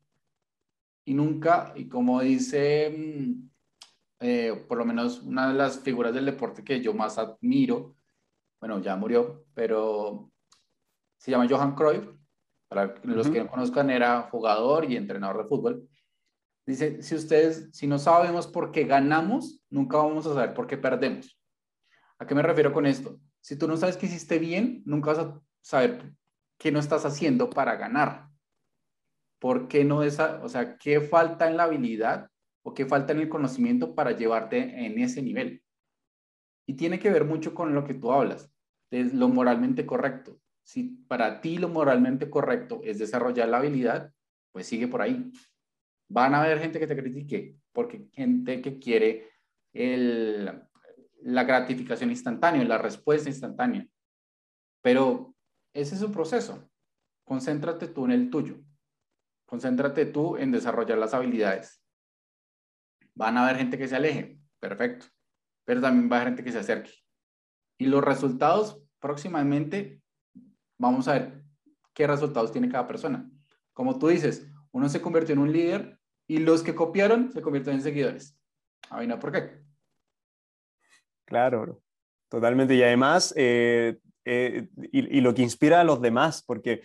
Y 1.06 1.14
nunca, 1.14 1.74
y 1.76 1.88
como 1.88 2.22
dice, 2.22 2.94
mm, 2.96 3.50
eh, 4.20 4.66
por 4.68 4.78
lo 4.78 4.86
menos 4.86 5.22
una 5.24 5.48
de 5.48 5.54
las 5.54 5.80
figuras 5.80 6.14
del 6.14 6.26
deporte 6.26 6.64
que 6.64 6.82
yo 6.82 6.94
más 6.94 7.18
admiro, 7.18 7.96
bueno, 8.60 8.82
ya 8.82 8.96
murió, 8.98 9.46
pero 9.54 10.29
se 11.20 11.30
llama 11.30 11.48
Johan 11.48 11.76
Cruyff, 11.76 12.08
para 12.68 12.96
los 13.04 13.30
que 13.30 13.44
no 13.44 13.50
conozcan, 13.50 13.92
era 13.92 14.24
jugador 14.32 14.86
y 14.86 14.96
entrenador 14.96 15.44
de 15.44 15.50
fútbol. 15.50 15.88
Dice, 16.66 17.04
si 17.04 17.14
ustedes, 17.14 17.70
si 17.72 17.86
no 17.86 18.00
sabemos 18.00 18.48
por 18.48 18.72
qué 18.72 18.86
ganamos, 18.86 19.62
nunca 19.70 19.98
vamos 19.98 20.26
a 20.26 20.34
saber 20.34 20.56
por 20.56 20.66
qué 20.66 20.78
perdemos. 20.78 21.40
¿A 22.18 22.26
qué 22.26 22.34
me 22.34 22.42
refiero 22.42 22.74
con 22.74 22.88
esto? 22.88 23.20
Si 23.42 23.56
tú 23.56 23.68
no 23.68 23.78
sabes 23.78 23.98
que 23.98 24.08
hiciste 24.08 24.40
bien, 24.40 24.82
nunca 24.86 25.14
vas 25.14 25.20
a 25.20 25.42
saber 25.62 26.14
qué 26.58 26.72
no 26.72 26.80
estás 26.80 27.06
haciendo 27.06 27.50
para 27.52 27.76
ganar. 27.76 28.30
¿por 29.40 29.68
qué 29.68 29.86
no 29.86 30.04
esa, 30.04 30.42
o 30.44 30.50
sea, 30.50 30.78
qué 30.78 31.02
falta 31.02 31.50
en 31.50 31.58
la 31.58 31.64
habilidad 31.64 32.30
o 32.62 32.74
qué 32.74 32.86
falta 32.86 33.14
en 33.14 33.20
el 33.20 33.30
conocimiento 33.30 33.96
para 33.96 34.12
llevarte 34.12 34.86
en 34.86 35.00
ese 35.00 35.22
nivel? 35.22 35.64
Y 36.68 36.76
tiene 36.76 37.00
que 37.00 37.10
ver 37.10 37.26
mucho 37.26 37.56
con 37.56 37.74
lo 37.74 37.86
que 37.86 37.94
tú 37.94 38.12
hablas, 38.12 38.52
de 38.92 39.06
lo 39.06 39.30
moralmente 39.30 39.86
correcto. 39.86 40.40
Si 40.70 40.84
para 41.08 41.42
ti 41.42 41.58
lo 41.58 41.68
moralmente 41.68 42.30
correcto 42.30 42.82
es 42.84 43.00
desarrollar 43.00 43.50
la 43.50 43.58
habilidad, 43.58 44.14
pues 44.52 44.68
sigue 44.68 44.88
por 44.88 45.02
ahí. 45.02 45.32
Van 46.08 46.36
a 46.36 46.44
haber 46.44 46.60
gente 46.60 46.80
que 46.80 46.86
te 46.86 46.96
critique, 46.96 47.56
porque 47.72 48.08
gente 48.12 48.62
que 48.62 48.78
quiere 48.78 49.32
el, 49.74 50.46
la 51.24 51.44
gratificación 51.44 52.12
instantánea, 52.12 52.64
la 52.66 52.78
respuesta 52.78 53.30
instantánea. 53.30 53.88
Pero 54.84 55.34
ese 55.74 55.96
es 55.96 56.04
un 56.04 56.12
proceso. 56.12 56.70
Concéntrate 57.24 57.88
tú 57.88 58.06
en 58.06 58.12
el 58.12 58.30
tuyo. 58.30 58.60
Concéntrate 59.48 60.06
tú 60.06 60.38
en 60.38 60.52
desarrollar 60.52 61.00
las 61.00 61.16
habilidades. 61.16 61.84
Van 63.16 63.38
a 63.38 63.44
haber 63.44 63.58
gente 63.58 63.80
que 63.80 63.88
se 63.88 63.96
aleje, 63.96 64.40
perfecto, 64.60 65.08
pero 65.66 65.82
también 65.82 66.12
va 66.12 66.18
a 66.18 66.22
haber 66.22 66.34
gente 66.34 66.44
que 66.44 66.52
se 66.52 66.60
acerque. 66.60 66.92
Y 67.80 67.88
los 67.88 68.04
resultados 68.04 68.84
próximamente, 69.00 70.04
vamos 70.80 71.08
a 71.08 71.14
ver 71.14 71.44
qué 71.94 72.08
resultados 72.08 72.52
tiene 72.52 72.70
cada 72.70 72.88
persona. 72.88 73.30
Como 73.74 74.00
tú 74.00 74.08
dices, 74.08 74.48
uno 74.72 74.90
se 74.90 75.02
convirtió 75.02 75.34
en 75.34 75.40
un 75.40 75.52
líder 75.52 76.00
y 76.26 76.40
los 76.40 76.64
que 76.64 76.74
copiaron 76.74 77.32
se 77.32 77.42
convierten 77.42 77.76
en 77.76 77.82
seguidores. 77.82 78.36
A 78.90 79.04
no, 79.04 79.20
¿por 79.20 79.32
qué? 79.32 79.62
Claro, 81.26 81.82
totalmente. 82.30 82.74
Y 82.74 82.82
además, 82.82 83.34
eh, 83.38 84.00
eh, 84.26 84.68
y, 84.92 85.22
lo 85.22 85.34
que 85.34 85.44
inspira 85.44 85.82
a 85.82 85.84
los 85.84 86.02
demás, 86.02 86.44
porque 86.44 86.82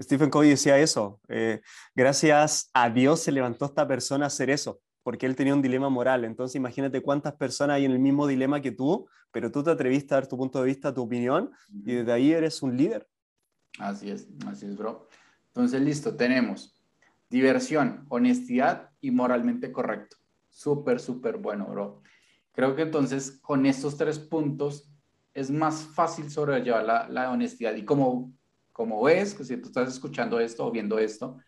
Stephen 0.00 0.30
Covey 0.30 0.50
decía 0.50 0.78
eso, 0.78 1.20
eh, 1.28 1.60
gracias 1.94 2.70
a 2.72 2.88
Dios 2.88 3.20
se 3.20 3.32
levantó 3.32 3.66
esta 3.66 3.86
persona 3.86 4.24
a 4.24 4.28
hacer 4.28 4.48
eso, 4.48 4.80
porque 5.02 5.26
él 5.26 5.36
tenía 5.36 5.54
un 5.54 5.62
dilema 5.62 5.90
moral. 5.90 6.24
Entonces 6.24 6.56
imagínate 6.56 7.02
cuántas 7.02 7.34
personas 7.34 7.76
hay 7.76 7.84
en 7.84 7.92
el 7.92 7.98
mismo 7.98 8.26
dilema 8.26 8.62
que 8.62 8.72
tú, 8.72 9.06
pero 9.30 9.50
tú 9.50 9.62
te 9.62 9.70
atreviste 9.70 10.14
a 10.14 10.18
dar 10.18 10.26
tu 10.26 10.36
punto 10.36 10.60
de 10.60 10.66
vista, 10.66 10.94
tu 10.94 11.02
opinión, 11.02 11.50
y 11.84 11.94
desde 11.96 12.12
ahí 12.12 12.32
eres 12.32 12.62
un 12.62 12.76
líder. 12.76 13.06
Así 13.78 14.10
es, 14.10 14.28
así 14.46 14.66
es, 14.66 14.76
bro. 14.76 15.08
Entonces, 15.48 15.80
listo, 15.80 16.16
tenemos 16.16 16.82
diversión, 17.28 18.04
honestidad 18.10 18.90
y 19.00 19.10
moralmente 19.10 19.72
correcto. 19.72 20.16
Súper, 20.50 21.00
súper 21.00 21.38
bueno, 21.38 21.66
bro. 21.66 22.02
Creo 22.52 22.76
que 22.76 22.82
entonces 22.82 23.38
con 23.40 23.64
estos 23.64 23.96
tres 23.96 24.18
puntos 24.18 24.92
es 25.32 25.50
más 25.50 25.82
fácil 25.82 26.30
sobrellevar 26.30 27.08
la, 27.10 27.30
honestidad. 27.30 27.74
Y 27.74 27.84
como, 27.84 28.34
como 28.70 29.02
ves, 29.02 29.34
que 29.34 29.44
si 29.44 29.56
tú 29.56 29.68
estás 29.68 29.88
escuchando 29.88 30.38
esto 30.38 30.66
o 30.66 30.70
viendo 30.70 30.98
esto, 30.98 31.38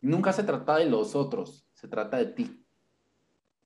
nunca 0.00 0.32
se 0.32 0.44
trata 0.44 0.76
de 0.76 0.86
los 0.86 1.16
otros, 1.16 1.66
se 1.74 1.88
trata 1.88 2.18
de 2.18 2.26
ti. 2.26 2.64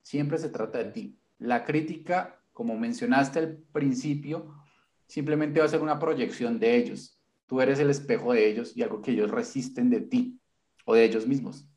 Siempre 0.01 0.39
se 0.39 0.49
trata 0.49 0.79
de 0.79 0.87
ti. 0.87 1.19
La 1.39 1.65
crítica, 1.65 2.41
como 2.55 2.79
mencionaste 2.79 3.39
al 3.39 3.57
principio, 3.73 4.55
simplemente 5.07 5.61
va 5.61 5.67
a 5.67 5.69
ser 5.69 5.83
una 5.83 5.99
proyección 5.99 6.59
de 6.59 6.77
ellos. 6.77 7.16
Tú 7.47 7.61
eres 7.61 7.79
el 7.79 7.91
espejo 7.91 8.33
de 8.33 8.49
ellos 8.49 8.77
y 8.77 8.83
algo 8.83 9.01
que 9.01 9.13
ellos 9.13 9.31
resisten 9.31 9.91
de 9.91 10.01
ti 10.01 10.41
o 10.85 10.95
de 10.95 11.05
ellos 11.05 11.27
mismos. 11.27 11.69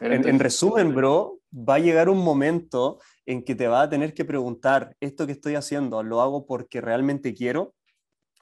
en, 0.00 0.38
resumen, 0.38 0.94
bro, 0.94 1.40
va 1.52 1.74
a 1.76 1.78
llegar 1.78 2.08
un 2.08 2.18
momento 2.18 3.00
en 3.24 3.44
que 3.44 3.54
te 3.54 3.68
va 3.68 3.82
a 3.82 3.88
tener 3.88 4.14
que 4.14 4.24
preguntar, 4.24 4.96
¿esto 5.00 5.26
que 5.26 5.32
estoy 5.32 5.54
haciendo 5.54 6.02
lo 6.02 6.20
hago 6.20 6.46
porque 6.46 6.80
realmente 6.80 7.34
quiero 7.34 7.74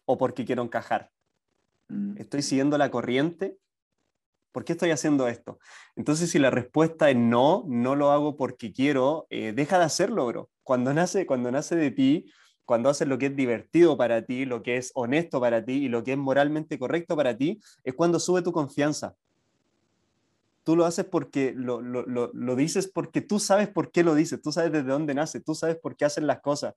o 0.07 0.17
porque 0.17 0.45
quiero 0.45 0.62
encajar? 0.62 1.11
Mm. 1.88 2.17
¿Estoy 2.19 2.43
siguiendo 2.43 2.79
la 2.79 2.90
corriente? 2.90 3.59
¿Por 4.53 4.64
qué 4.64 4.73
estoy 4.73 4.90
haciendo 4.90 5.27
esto? 5.27 5.59
Entonces, 5.97 6.31
si 6.31 6.38
la 6.38 6.51
respuesta 6.51 7.11
es 7.11 7.17
no, 7.17 7.64
no 7.67 7.97
lo 7.97 8.12
hago 8.12 8.37
porque 8.37 8.73
quiero, 8.73 9.27
eh, 9.29 9.53
deja 9.53 9.79
de 9.79 9.85
hacerlo, 9.85 10.27
bro. 10.27 10.51
Cuando 10.62 10.95
nace, 10.95 11.27
cuando 11.27 11.51
nace 11.51 11.75
de 11.75 11.90
ti, 11.90 12.27
cuando 12.64 12.88
haces 12.88 13.09
lo 13.09 13.18
que 13.18 13.27
es 13.27 13.37
divertido 13.37 13.96
para 13.96 14.22
ti, 14.22 14.44
lo 14.44 14.62
que 14.62 14.77
es 14.77 14.90
honesto 14.94 15.40
para 15.40 15.64
ti 15.64 15.85
y 15.85 15.88
lo 15.88 16.03
que 16.03 16.12
es 16.12 16.18
moralmente 16.18 16.79
correcto 16.79 17.16
para 17.16 17.37
ti, 17.37 17.61
es 17.83 17.94
cuando 17.94 18.18
sube 18.18 18.42
tu 18.42 18.53
confianza 18.53 19.14
tú 20.64 20.77
lo 20.77 20.87
haces 20.87 21.05
porque 21.05 21.53
lo, 21.55 21.81
lo, 21.81 22.05
lo, 22.07 22.57
dices 22.57 22.88
porque 22.88 23.20
tú 23.20 23.38
sabes 23.38 23.68
por 23.68 23.92
qué 23.92 24.03
lo 24.03 24.14
dices, 24.14 24.40
tú 24.42 24.50
sabes 24.50 24.72
desde 24.72 24.88
dónde 24.88 25.14
nace, 25.14 25.40
tú 25.40 25.55
sabes 25.55 25.77
por 25.77 25.94
qué 25.94 26.07
hacen 26.07 26.27
las 26.27 26.40
cosas. 26.40 26.74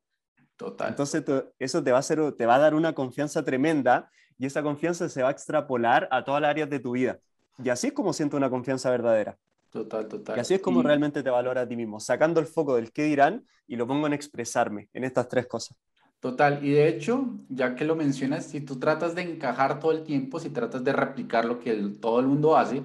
Total. 0.58 0.90
Entonces 0.90 1.24
eso 1.58 1.84
te 1.84 1.92
va, 1.92 1.98
a 1.98 2.00
hacer, 2.02 2.34
te 2.34 2.46
va 2.46 2.56
a 2.56 2.60
dar 2.60 2.76
una 2.76 2.94
confianza 2.94 3.44
tremenda 3.44 4.12
y 4.38 4.46
esa 4.46 4.62
confianza 4.62 5.08
se 5.08 5.24
va 5.24 5.30
a 5.30 5.32
extrapolar 5.32 6.08
a 6.12 6.24
todas 6.24 6.42
las 6.42 6.50
áreas 6.50 6.70
de 6.70 6.80
tu 6.80 6.92
vida. 6.92 7.20
Y 7.64 7.70
así 7.70 7.88
es 7.88 7.94
como 7.94 8.14
siento 8.14 8.38
una 8.38 8.50
confianza 8.50 8.92
verdadera. 8.92 9.38
Total, 9.78 10.08
total. 10.08 10.38
Y 10.38 10.40
así 10.40 10.56
es 10.56 10.60
como 10.60 10.82
realmente 10.82 11.22
te 11.22 11.30
valora 11.30 11.62
a 11.62 11.68
ti 11.68 11.76
mismo, 11.76 12.00
sacando 12.00 12.40
el 12.40 12.48
foco 12.48 12.76
del 12.76 12.92
qué 12.92 13.04
dirán 13.04 13.46
y 13.68 13.76
lo 13.76 13.86
pongo 13.86 14.08
en 14.08 14.14
expresarme 14.14 14.90
en 14.92 15.04
estas 15.04 15.28
tres 15.28 15.46
cosas. 15.46 15.78
Total, 16.20 16.66
y 16.66 16.72
de 16.72 16.88
hecho, 16.88 17.36
ya 17.48 17.76
que 17.76 17.86
lo 17.86 17.96
mencionas, 17.96 18.46
si 18.46 18.62
tú 18.62 18.80
tratas 18.80 19.14
de 19.14 19.22
encajar 19.22 19.80
todo 19.80 19.92
el 19.92 20.04
tiempo, 20.04 20.40
si 20.40 20.50
tratas 20.50 20.84
de 20.84 20.94
replicar 20.94 21.46
lo 21.46 21.60
que 21.60 21.76
todo 22.02 22.20
el 22.20 22.26
mundo 22.26 22.58
hace, 22.58 22.82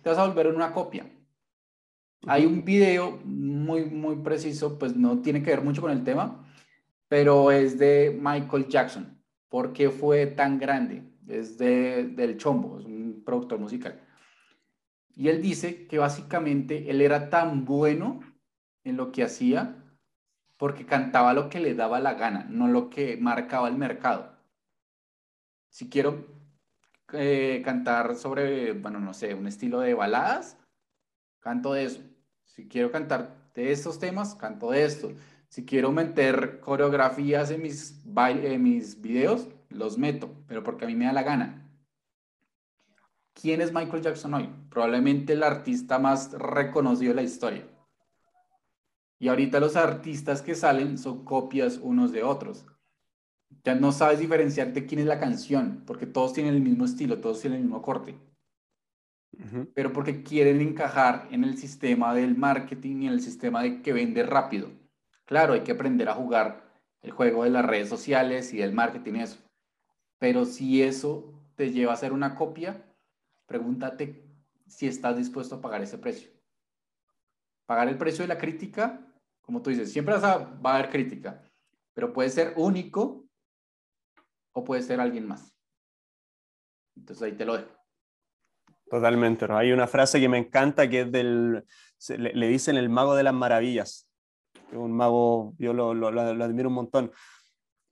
te 0.00 0.08
vas 0.08 0.18
a 0.18 0.26
volver 0.28 0.46
una 0.46 0.70
copia. 0.70 1.10
Hay 2.28 2.46
un 2.46 2.64
video 2.64 3.18
muy, 3.24 3.86
muy 3.86 4.14
preciso, 4.16 4.78
pues 4.78 4.94
no 4.94 5.20
tiene 5.20 5.42
que 5.42 5.50
ver 5.50 5.62
mucho 5.62 5.82
con 5.82 5.90
el 5.90 6.04
tema, 6.04 6.46
pero 7.08 7.50
es 7.50 7.76
de 7.76 8.16
Michael 8.22 8.68
Jackson. 8.68 9.20
¿Por 9.48 9.72
qué 9.72 9.90
fue 9.90 10.28
tan 10.28 10.60
grande? 10.60 11.02
Es 11.26 11.58
de, 11.58 12.04
del 12.04 12.36
Chombo, 12.36 12.78
es 12.78 12.84
un 12.84 13.22
productor 13.24 13.58
musical. 13.58 14.00
Y 15.14 15.28
él 15.28 15.42
dice 15.42 15.86
que 15.86 15.98
básicamente 15.98 16.90
él 16.90 17.00
era 17.00 17.30
tan 17.30 17.64
bueno 17.64 18.20
en 18.84 18.96
lo 18.96 19.12
que 19.12 19.22
hacía 19.22 19.76
porque 20.56 20.84
cantaba 20.84 21.32
lo 21.32 21.48
que 21.48 21.58
le 21.58 21.74
daba 21.74 22.00
la 22.00 22.12
gana, 22.14 22.46
no 22.50 22.68
lo 22.68 22.90
que 22.90 23.16
marcaba 23.16 23.68
el 23.68 23.78
mercado. 23.78 24.36
Si 25.70 25.88
quiero 25.88 26.26
eh, 27.14 27.62
cantar 27.64 28.14
sobre, 28.14 28.72
bueno, 28.72 29.00
no 29.00 29.14
sé, 29.14 29.32
un 29.32 29.46
estilo 29.46 29.80
de 29.80 29.94
baladas, 29.94 30.58
canto 31.38 31.72
de 31.72 31.84
eso. 31.84 32.02
Si 32.44 32.68
quiero 32.68 32.92
cantar 32.92 33.50
de 33.54 33.72
estos 33.72 33.98
temas, 33.98 34.34
canto 34.34 34.70
de 34.70 34.84
esto. 34.84 35.12
Si 35.48 35.64
quiero 35.64 35.92
meter 35.92 36.60
coreografías 36.60 37.50
en 37.50 37.62
mis, 37.62 38.04
en 38.14 38.62
mis 38.62 39.00
videos, 39.00 39.48
los 39.70 39.96
meto, 39.96 40.30
pero 40.46 40.62
porque 40.62 40.84
a 40.84 40.88
mí 40.88 40.94
me 40.94 41.06
da 41.06 41.12
la 41.14 41.22
gana. 41.22 41.59
¿Quién 43.34 43.60
es 43.60 43.72
Michael 43.72 44.02
Jackson 44.02 44.34
hoy? 44.34 44.48
Probablemente 44.70 45.32
el 45.32 45.42
artista 45.42 45.98
más 45.98 46.32
reconocido 46.32 47.10
de 47.10 47.16
la 47.16 47.22
historia. 47.22 47.66
Y 49.18 49.28
ahorita 49.28 49.60
los 49.60 49.76
artistas 49.76 50.42
que 50.42 50.54
salen 50.54 50.98
son 50.98 51.24
copias 51.24 51.78
unos 51.78 52.12
de 52.12 52.22
otros 52.22 52.66
ya 53.64 53.74
no 53.74 53.92
sabes 53.92 54.18
diferenciar 54.18 54.72
de 54.72 54.86
quién 54.86 55.00
es 55.00 55.06
la 55.06 55.20
canción, 55.20 55.82
porque 55.86 56.06
todos 56.06 56.32
tienen 56.32 56.54
el 56.54 56.62
mismo 56.62 56.84
estilo, 56.84 57.20
todos 57.20 57.40
tienen 57.40 57.58
el 57.58 57.64
mismo 57.64 57.82
corte. 57.82 58.18
Pero 59.74 59.92
porque 59.92 60.22
quieren 60.22 60.60
encajar 60.60 61.28
en 61.30 61.44
el 61.44 61.56
sistema 61.56 62.14
del 62.14 62.36
marketing 62.36 63.02
y 63.02 63.06
en 63.06 63.12
el 63.14 63.20
sistema 63.20 63.62
de 63.62 63.80
que 63.80 63.92
vende 63.92 64.22
rápido. 64.22 64.70
Claro, 65.24 65.54
hay 65.54 65.60
que 65.60 65.72
aprender 65.72 66.08
a 66.08 66.14
jugar 66.14 66.68
el 67.00 67.10
juego 67.12 67.44
de 67.44 67.50
las 67.50 67.64
redes 67.64 67.88
sociales 67.88 68.52
y 68.52 68.58
del 68.58 68.72
marketing 68.72 69.14
y 69.14 69.22
eso. 69.22 69.38
Pero 70.18 70.44
si 70.44 70.82
eso 70.82 71.32
te 71.54 71.70
lleva 71.70 71.92
a 71.92 71.94
hacer 71.94 72.12
una 72.12 72.34
copia, 72.34 72.84
pregúntate 73.50 74.24
si 74.68 74.86
estás 74.86 75.16
dispuesto 75.16 75.56
a 75.56 75.60
pagar 75.60 75.82
ese 75.82 75.98
precio. 75.98 76.30
Pagar 77.66 77.88
el 77.88 77.98
precio 77.98 78.22
de 78.22 78.28
la 78.28 78.38
crítica, 78.38 79.04
como 79.42 79.60
tú 79.60 79.70
dices, 79.70 79.92
siempre 79.92 80.16
va 80.18 80.56
a 80.62 80.74
haber 80.76 80.88
crítica, 80.88 81.42
pero 81.92 82.12
puede 82.12 82.30
ser 82.30 82.54
único 82.56 83.24
o 84.52 84.62
puede 84.62 84.82
ser 84.82 85.00
alguien 85.00 85.26
más. 85.26 85.52
Entonces 86.96 87.24
ahí 87.24 87.32
te 87.32 87.44
lo 87.44 87.56
dejo. 87.56 87.76
Totalmente. 88.88 89.46
Hay 89.50 89.72
una 89.72 89.88
frase 89.88 90.20
que 90.20 90.28
me 90.28 90.38
encanta 90.38 90.88
que 90.88 91.00
es 91.00 91.10
del, 91.10 91.64
le, 92.08 92.46
dicen 92.46 92.76
el 92.76 92.88
mago 92.88 93.16
de 93.16 93.24
las 93.24 93.34
maravillas. 93.34 94.08
Un 94.70 94.92
mago, 94.92 95.56
yo 95.58 95.72
lo, 95.72 95.92
lo, 95.92 96.12
lo 96.12 96.44
admiro 96.44 96.68
un 96.68 96.76
montón. 96.76 97.10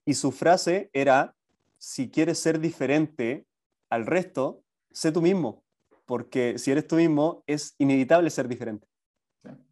Y 0.04 0.14
su 0.14 0.30
frase 0.30 0.88
era, 0.92 1.34
si 1.78 2.10
quieres 2.10 2.38
ser 2.38 2.60
diferente 2.60 3.44
al 3.90 4.06
resto, 4.06 4.62
sé 4.98 5.12
tú 5.12 5.22
mismo, 5.22 5.62
porque 6.06 6.58
si 6.58 6.72
eres 6.72 6.88
tú 6.88 6.96
mismo 6.96 7.44
es 7.46 7.76
inevitable 7.78 8.30
ser 8.30 8.48
diferente. 8.48 8.88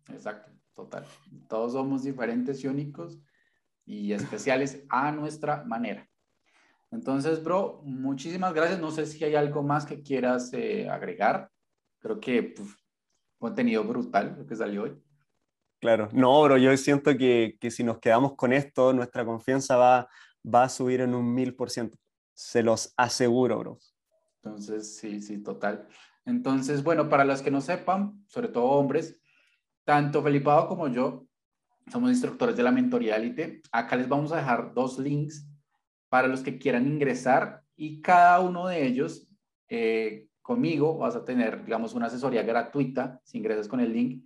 exacto, 0.09 0.53
total. 0.73 1.05
Todos 1.49 1.73
somos 1.73 2.05
diferentes 2.05 2.63
y 2.63 2.69
únicos 2.69 3.19
y 3.85 4.13
especiales 4.13 4.85
a 4.89 5.11
nuestra 5.11 5.65
manera. 5.65 6.09
Entonces, 6.93 7.43
bro, 7.43 7.81
muchísimas 7.83 8.55
gracias. 8.55 8.79
No 8.79 8.93
sé 8.93 9.05
si 9.05 9.25
hay 9.25 9.35
algo 9.35 9.65
más 9.65 9.85
que 9.85 10.01
quieras 10.01 10.53
eh, 10.53 10.89
agregar. 10.89 11.51
Creo 11.99 12.21
que 12.21 12.55
contenido 13.37 13.83
brutal 13.83 14.37
lo 14.39 14.47
que 14.47 14.55
salió 14.55 14.85
hoy. 14.85 15.03
Claro, 15.81 16.09
no, 16.13 16.41
bro, 16.45 16.57
yo 16.57 16.75
siento 16.77 17.17
que, 17.19 17.57
que 17.61 17.73
si 17.73 17.83
nos 17.83 17.99
quedamos 17.99 18.37
con 18.37 18.53
esto, 18.53 18.93
nuestra 18.93 19.25
confianza 19.25 19.77
va, 19.77 20.09
va 20.45 20.63
a 20.63 20.69
subir 20.69 21.01
en 21.01 21.17
un 21.17 21.35
mil 21.35 21.57
por 21.57 21.69
ciento. 21.69 21.99
Se 22.33 22.63
los 22.63 22.95
aseguro, 22.97 23.59
bro. 23.59 23.79
Entonces, 24.47 24.97
sí, 24.97 25.21
sí, 25.21 25.43
total. 25.43 25.89
Entonces, 26.25 26.85
bueno, 26.85 27.09
para 27.09 27.25
los 27.25 27.43
que 27.43 27.51
no 27.51 27.61
sepan, 27.61 28.25
sobre 28.29 28.49
todo 28.49 28.65
hombres, 28.65 29.21
tanto 29.85 30.23
Felipado 30.23 30.69
como 30.69 30.87
yo 30.87 31.27
somos 31.91 32.11
instructores 32.11 32.57
de 32.57 32.63
la 32.63 32.71
mentoría 32.71 33.17
élite. 33.17 33.63
Acá 33.73 33.97
les 33.97 34.09
vamos 34.09 34.31
a 34.33 34.37
dejar 34.37 34.73
dos 34.73 34.99
links 34.99 35.49
para 36.09 36.29
los 36.29 36.43
que 36.43 36.59
quieran 36.59 36.87
ingresar 36.87 37.63
y 37.75 38.01
cada 38.01 38.41
uno 38.41 38.69
de 38.69 38.87
ellos 38.87 39.29
eh, 39.69 40.29
conmigo 40.43 40.97
vas 40.97 41.17
a 41.17 41.25
tener, 41.25 41.65
digamos, 41.65 41.95
una 41.95 42.07
asesoría 42.07 42.43
gratuita 42.43 43.21
si 43.25 43.39
ingresas 43.39 43.67
con 43.67 43.81
el 43.81 43.93
link 43.93 44.25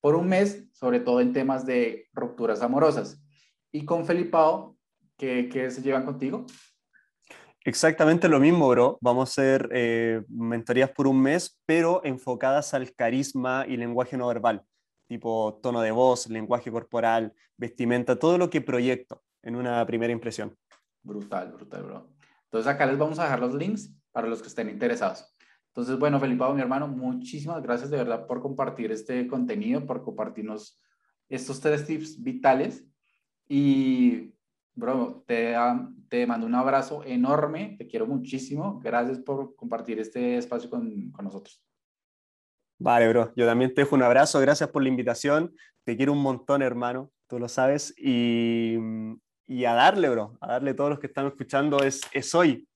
por 0.00 0.14
un 0.14 0.28
mes, 0.28 0.68
sobre 0.72 1.00
todo 1.00 1.20
en 1.20 1.32
temas 1.32 1.66
de 1.66 2.08
rupturas 2.12 2.62
amorosas. 2.62 3.20
Y 3.72 3.84
con 3.84 4.06
Felipao, 4.06 4.76
¿qué, 5.16 5.48
qué 5.48 5.70
se 5.72 5.82
llevan 5.82 6.04
contigo? 6.04 6.46
Exactamente 7.66 8.28
lo 8.28 8.38
mismo, 8.38 8.68
bro. 8.68 8.96
Vamos 9.00 9.28
a 9.28 9.32
hacer 9.32 9.68
eh, 9.72 10.22
mentorías 10.28 10.88
por 10.90 11.08
un 11.08 11.20
mes, 11.20 11.60
pero 11.66 12.00
enfocadas 12.04 12.74
al 12.74 12.94
carisma 12.94 13.64
y 13.66 13.76
lenguaje 13.76 14.16
no 14.16 14.28
verbal, 14.28 14.62
tipo 15.08 15.58
tono 15.60 15.80
de 15.80 15.90
voz, 15.90 16.28
lenguaje 16.28 16.70
corporal, 16.70 17.34
vestimenta, 17.56 18.20
todo 18.20 18.38
lo 18.38 18.50
que 18.50 18.60
proyecto 18.60 19.24
en 19.42 19.56
una 19.56 19.84
primera 19.84 20.12
impresión. 20.12 20.56
Brutal, 21.02 21.54
brutal, 21.54 21.82
bro. 21.82 22.08
Entonces 22.44 22.72
acá 22.72 22.86
les 22.86 22.98
vamos 22.98 23.18
a 23.18 23.24
dejar 23.24 23.40
los 23.40 23.52
links 23.52 23.92
para 24.12 24.28
los 24.28 24.40
que 24.40 24.46
estén 24.46 24.70
interesados. 24.70 25.34
Entonces, 25.66 25.98
bueno, 25.98 26.20
Felipe, 26.20 26.44
mi 26.54 26.60
hermano, 26.60 26.86
muchísimas 26.86 27.60
gracias 27.64 27.90
de 27.90 27.96
verdad 27.96 28.28
por 28.28 28.40
compartir 28.40 28.92
este 28.92 29.26
contenido, 29.26 29.84
por 29.84 30.04
compartirnos 30.04 30.80
estos 31.28 31.60
tres 31.60 31.84
tips 31.84 32.22
vitales. 32.22 32.86
Y, 33.48 34.32
bro, 34.72 35.24
te, 35.26 35.56
te 36.08 36.26
mando 36.26 36.46
un 36.46 36.54
abrazo 36.54 37.02
enorme, 37.04 37.76
te 37.78 37.86
quiero 37.86 38.06
muchísimo. 38.06 38.80
Gracias 38.80 39.18
por 39.18 39.54
compartir 39.56 39.98
este 39.98 40.38
espacio 40.38 40.70
con, 40.70 41.10
con 41.10 41.24
nosotros. 41.24 41.62
Vale, 42.78 43.08
bro, 43.08 43.32
yo 43.34 43.46
también 43.46 43.72
te 43.72 43.82
dejo 43.82 43.94
un 43.94 44.02
abrazo, 44.02 44.38
gracias 44.40 44.68
por 44.70 44.82
la 44.82 44.88
invitación. 44.88 45.54
Te 45.84 45.96
quiero 45.96 46.12
un 46.12 46.22
montón, 46.22 46.62
hermano, 46.62 47.10
tú 47.26 47.38
lo 47.38 47.48
sabes. 47.48 47.94
Y, 47.96 48.76
y 49.46 49.64
a 49.64 49.74
darle, 49.74 50.10
bro, 50.10 50.36
a 50.40 50.48
darle 50.48 50.72
a 50.72 50.76
todos 50.76 50.90
los 50.90 50.98
que 50.98 51.06
están 51.06 51.26
escuchando, 51.26 51.82
es, 51.82 52.02
es 52.12 52.34
hoy. 52.34 52.68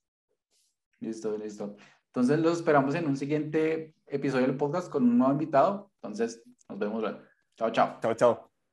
Listo, 1.00 1.36
listo. 1.36 1.76
Entonces 2.06 2.38
los 2.40 2.58
esperamos 2.58 2.94
en 2.94 3.06
un 3.06 3.16
siguiente 3.16 3.94
episodio 4.06 4.46
del 4.46 4.56
podcast 4.56 4.90
con 4.90 5.04
un 5.04 5.18
nuevo 5.18 5.32
invitado. 5.32 5.90
Entonces 5.96 6.42
nos 6.68 6.78
vemos 6.78 7.00
luego. 7.00 7.18
Chao, 7.56 7.70
chao. 7.70 7.98
Chao, 8.00 8.14
chao. 8.14 8.49